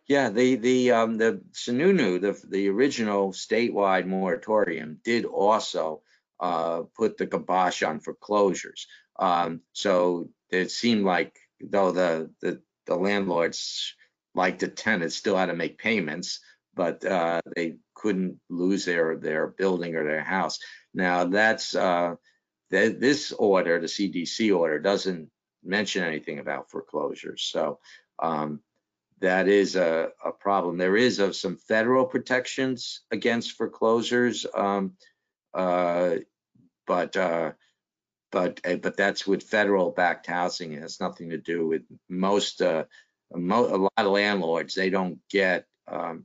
Yeah, 0.06 0.30
the 0.30 0.56
the 0.56 0.92
um 0.92 1.18
the 1.18 1.40
Sununu, 1.52 2.20
the 2.20 2.40
the 2.48 2.68
original 2.68 3.32
statewide 3.32 4.06
moratorium 4.06 5.00
did 5.04 5.24
also 5.24 6.02
uh, 6.40 6.82
put 6.96 7.16
the 7.16 7.26
kibosh 7.26 7.82
on 7.82 8.00
foreclosures. 8.00 8.86
Um, 9.18 9.60
so 9.72 10.28
it 10.50 10.70
seemed 10.70 11.04
like 11.04 11.36
though 11.60 11.92
the, 11.92 12.30
the, 12.40 12.62
the 12.86 12.94
landlords 12.94 13.94
like 14.34 14.58
the 14.60 14.68
tenants 14.68 15.16
still 15.16 15.36
had 15.36 15.46
to 15.46 15.54
make 15.54 15.78
payments, 15.78 16.40
but 16.74 17.04
uh, 17.04 17.40
they 17.56 17.78
couldn't 17.98 18.40
lose 18.48 18.84
their, 18.84 19.16
their 19.16 19.48
building 19.48 19.94
or 19.96 20.04
their 20.04 20.24
house. 20.24 20.58
Now 20.94 21.24
that's, 21.24 21.74
uh, 21.74 22.14
th 22.70 22.98
this 22.98 23.32
order, 23.32 23.80
the 23.80 23.86
CDC 23.86 24.56
order, 24.56 24.78
doesn't 24.78 25.30
mention 25.64 26.04
anything 26.04 26.38
about 26.38 26.70
foreclosures. 26.70 27.42
So 27.42 27.78
um, 28.18 28.60
that 29.20 29.48
is 29.48 29.76
a, 29.76 30.10
a, 30.24 30.32
problem. 30.32 30.78
There 30.78 30.96
is 30.96 31.18
of 31.18 31.34
some 31.34 31.56
federal 31.56 32.06
protections 32.06 33.02
against 33.10 33.52
foreclosures, 33.52 34.46
um, 34.54 34.92
uh, 35.54 36.16
but 36.86 37.16
uh, 37.16 37.52
but 38.30 38.60
uh, 38.64 38.76
but 38.76 38.96
that's 38.96 39.26
with 39.26 39.42
federal 39.42 39.90
backed 39.90 40.26
housing. 40.26 40.72
It 40.72 40.82
has 40.82 41.00
nothing 41.00 41.30
to 41.30 41.38
do 41.38 41.66
with 41.66 41.82
most 42.08 42.62
uh, 42.62 42.84
mo 43.34 43.66
a 43.66 43.76
lot 43.76 43.92
of 43.96 44.12
landlords. 44.12 44.74
They 44.74 44.90
don't 44.90 45.18
get 45.30 45.66
um, 45.88 46.24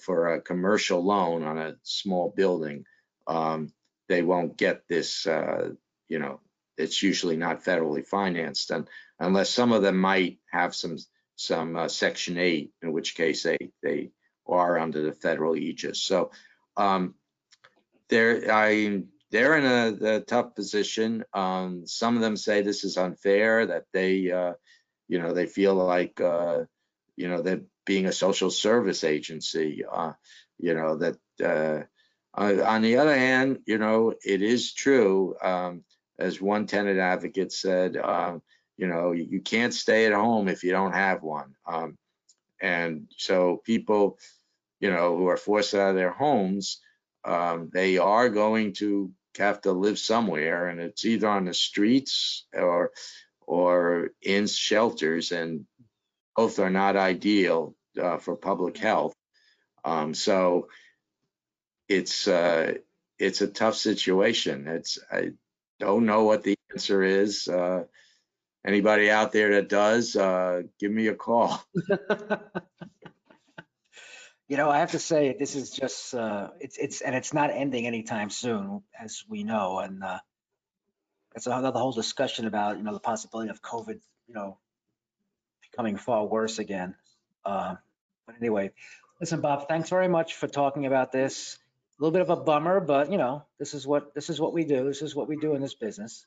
for 0.00 0.34
a 0.34 0.40
commercial 0.40 1.04
loan 1.04 1.42
on 1.42 1.58
a 1.58 1.76
small 1.82 2.32
building. 2.36 2.84
Um, 3.26 3.72
they 4.08 4.22
won't 4.22 4.56
get 4.56 4.88
this. 4.88 5.26
Uh, 5.26 5.70
you 6.08 6.18
know, 6.18 6.40
it's 6.76 7.02
usually 7.02 7.36
not 7.36 7.64
federally 7.64 8.06
financed, 8.06 8.70
and 8.70 8.88
unless 9.18 9.50
some 9.50 9.72
of 9.72 9.82
them 9.82 9.96
might 9.96 10.38
have 10.50 10.74
some 10.74 10.96
some 11.36 11.76
uh, 11.76 11.88
Section 11.88 12.38
Eight, 12.38 12.72
in 12.82 12.92
which 12.92 13.14
case 13.14 13.42
they 13.42 13.70
they 13.82 14.10
are 14.46 14.78
under 14.78 15.02
the 15.02 15.12
federal 15.12 15.56
aegis. 15.56 16.00
So 16.02 16.30
um, 16.76 17.14
there, 18.08 18.52
I 18.52 19.02
they're 19.30 19.56
in 19.56 19.64
a, 19.64 20.16
a 20.16 20.20
tough 20.20 20.54
position. 20.54 21.24
Um, 21.32 21.86
some 21.86 22.16
of 22.16 22.22
them 22.22 22.36
say 22.36 22.60
this 22.60 22.84
is 22.84 22.98
unfair, 22.98 23.66
that 23.66 23.84
they, 23.92 24.30
uh, 24.30 24.52
you 25.08 25.18
know, 25.18 25.32
they 25.32 25.46
feel 25.46 25.74
like, 25.74 26.20
uh, 26.20 26.64
you 27.16 27.28
know, 27.28 27.40
they're 27.40 27.62
being 27.84 28.06
a 28.06 28.12
social 28.12 28.50
service 28.50 29.04
agency, 29.04 29.84
uh, 29.90 30.12
you 30.58 30.74
know, 30.74 30.96
that 30.96 31.16
uh, 31.44 31.82
on 32.34 32.82
the 32.82 32.96
other 32.96 33.14
hand, 33.14 33.60
you 33.66 33.78
know, 33.78 34.14
it 34.24 34.42
is 34.42 34.72
true, 34.72 35.36
um, 35.42 35.84
as 36.18 36.40
one 36.40 36.66
tenant 36.66 36.98
advocate 36.98 37.52
said, 37.52 37.96
um, 37.96 38.42
you 38.76 38.86
know, 38.86 39.12
you 39.12 39.40
can't 39.40 39.74
stay 39.74 40.06
at 40.06 40.12
home 40.12 40.48
if 40.48 40.64
you 40.64 40.70
don't 40.70 40.92
have 40.92 41.22
one. 41.22 41.54
Um, 41.66 41.98
and 42.60 43.08
so 43.16 43.60
people, 43.64 44.18
you 44.80 44.90
know, 44.90 45.16
who 45.16 45.26
are 45.28 45.36
forced 45.36 45.74
out 45.74 45.90
of 45.90 45.96
their 45.96 46.12
homes, 46.12 46.80
um, 47.24 47.70
they 47.72 47.98
are 47.98 48.28
going 48.28 48.72
to 48.74 49.12
have 49.38 49.60
to 49.62 49.72
live 49.72 49.98
somewhere 49.98 50.68
and 50.68 50.80
it's 50.80 51.04
either 51.04 51.28
on 51.28 51.46
the 51.46 51.54
streets 51.54 52.46
or 52.54 52.92
or 53.46 54.10
in 54.22 54.46
shelters, 54.46 55.32
and 55.32 55.66
both 56.36 56.58
are 56.58 56.70
not 56.70 56.96
ideal 56.96 57.74
uh, 58.00 58.18
for 58.18 58.36
public 58.36 58.78
health. 58.78 59.14
Um, 59.84 60.14
so 60.14 60.68
it's 61.88 62.28
uh, 62.28 62.74
it's 63.18 63.40
a 63.40 63.48
tough 63.48 63.76
situation. 63.76 64.66
It's 64.68 64.98
I 65.10 65.30
don't 65.78 66.06
know 66.06 66.24
what 66.24 66.42
the 66.42 66.56
answer 66.70 67.02
is. 67.02 67.48
Uh, 67.48 67.84
anybody 68.64 69.10
out 69.10 69.32
there 69.32 69.54
that 69.54 69.68
does, 69.68 70.16
uh, 70.16 70.62
give 70.78 70.92
me 70.92 71.08
a 71.08 71.14
call. 71.14 71.62
You 74.52 74.58
know, 74.58 74.68
I 74.68 74.80
have 74.80 74.90
to 74.90 74.98
say, 74.98 75.34
this 75.38 75.56
is 75.56 75.70
just, 75.70 76.14
uh, 76.14 76.48
it's, 76.60 76.76
it's, 76.76 77.00
and 77.00 77.14
it's 77.14 77.32
not 77.32 77.48
ending 77.50 77.86
anytime 77.86 78.28
soon, 78.28 78.82
as 79.00 79.24
we 79.26 79.44
know, 79.44 79.78
and, 79.78 80.04
uh, 80.04 80.18
it's 81.34 81.46
another 81.46 81.78
whole 81.78 81.92
discussion 81.92 82.46
about, 82.46 82.76
you 82.76 82.82
know, 82.82 82.92
the 82.92 83.00
possibility 83.00 83.48
of 83.48 83.62
COVID, 83.62 83.98
you 84.26 84.34
know, 84.34 84.58
becoming 85.72 85.96
far 85.96 86.26
worse 86.26 86.58
again. 86.58 86.94
Uh, 87.44 87.76
But 88.26 88.36
anyway, 88.36 88.70
listen, 89.20 89.40
Bob, 89.40 89.68
thanks 89.68 89.88
very 89.90 90.08
much 90.08 90.34
for 90.34 90.46
talking 90.46 90.86
about 90.86 91.10
this. 91.12 91.58
A 91.98 92.02
little 92.02 92.12
bit 92.12 92.22
of 92.22 92.30
a 92.30 92.36
bummer, 92.36 92.80
but 92.80 93.10
you 93.10 93.18
know, 93.18 93.44
this 93.58 93.74
is 93.74 93.86
what, 93.86 94.14
this 94.14 94.30
is 94.30 94.40
what 94.40 94.52
we 94.52 94.64
do. 94.64 94.84
This 94.84 95.02
is 95.02 95.14
what 95.16 95.28
we 95.28 95.36
do 95.36 95.54
in 95.54 95.62
this 95.62 95.74
business. 95.74 96.26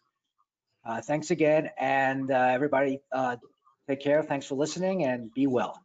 Uh, 0.85 1.01
Thanks 1.01 1.31
again, 1.31 1.69
and, 1.79 2.31
uh, 2.31 2.49
everybody, 2.53 3.01
uh, 3.11 3.37
take 3.87 4.01
care. 4.01 4.23
Thanks 4.23 4.47
for 4.47 4.55
listening 4.55 5.03
and 5.05 5.33
be 5.33 5.47
well. 5.47 5.84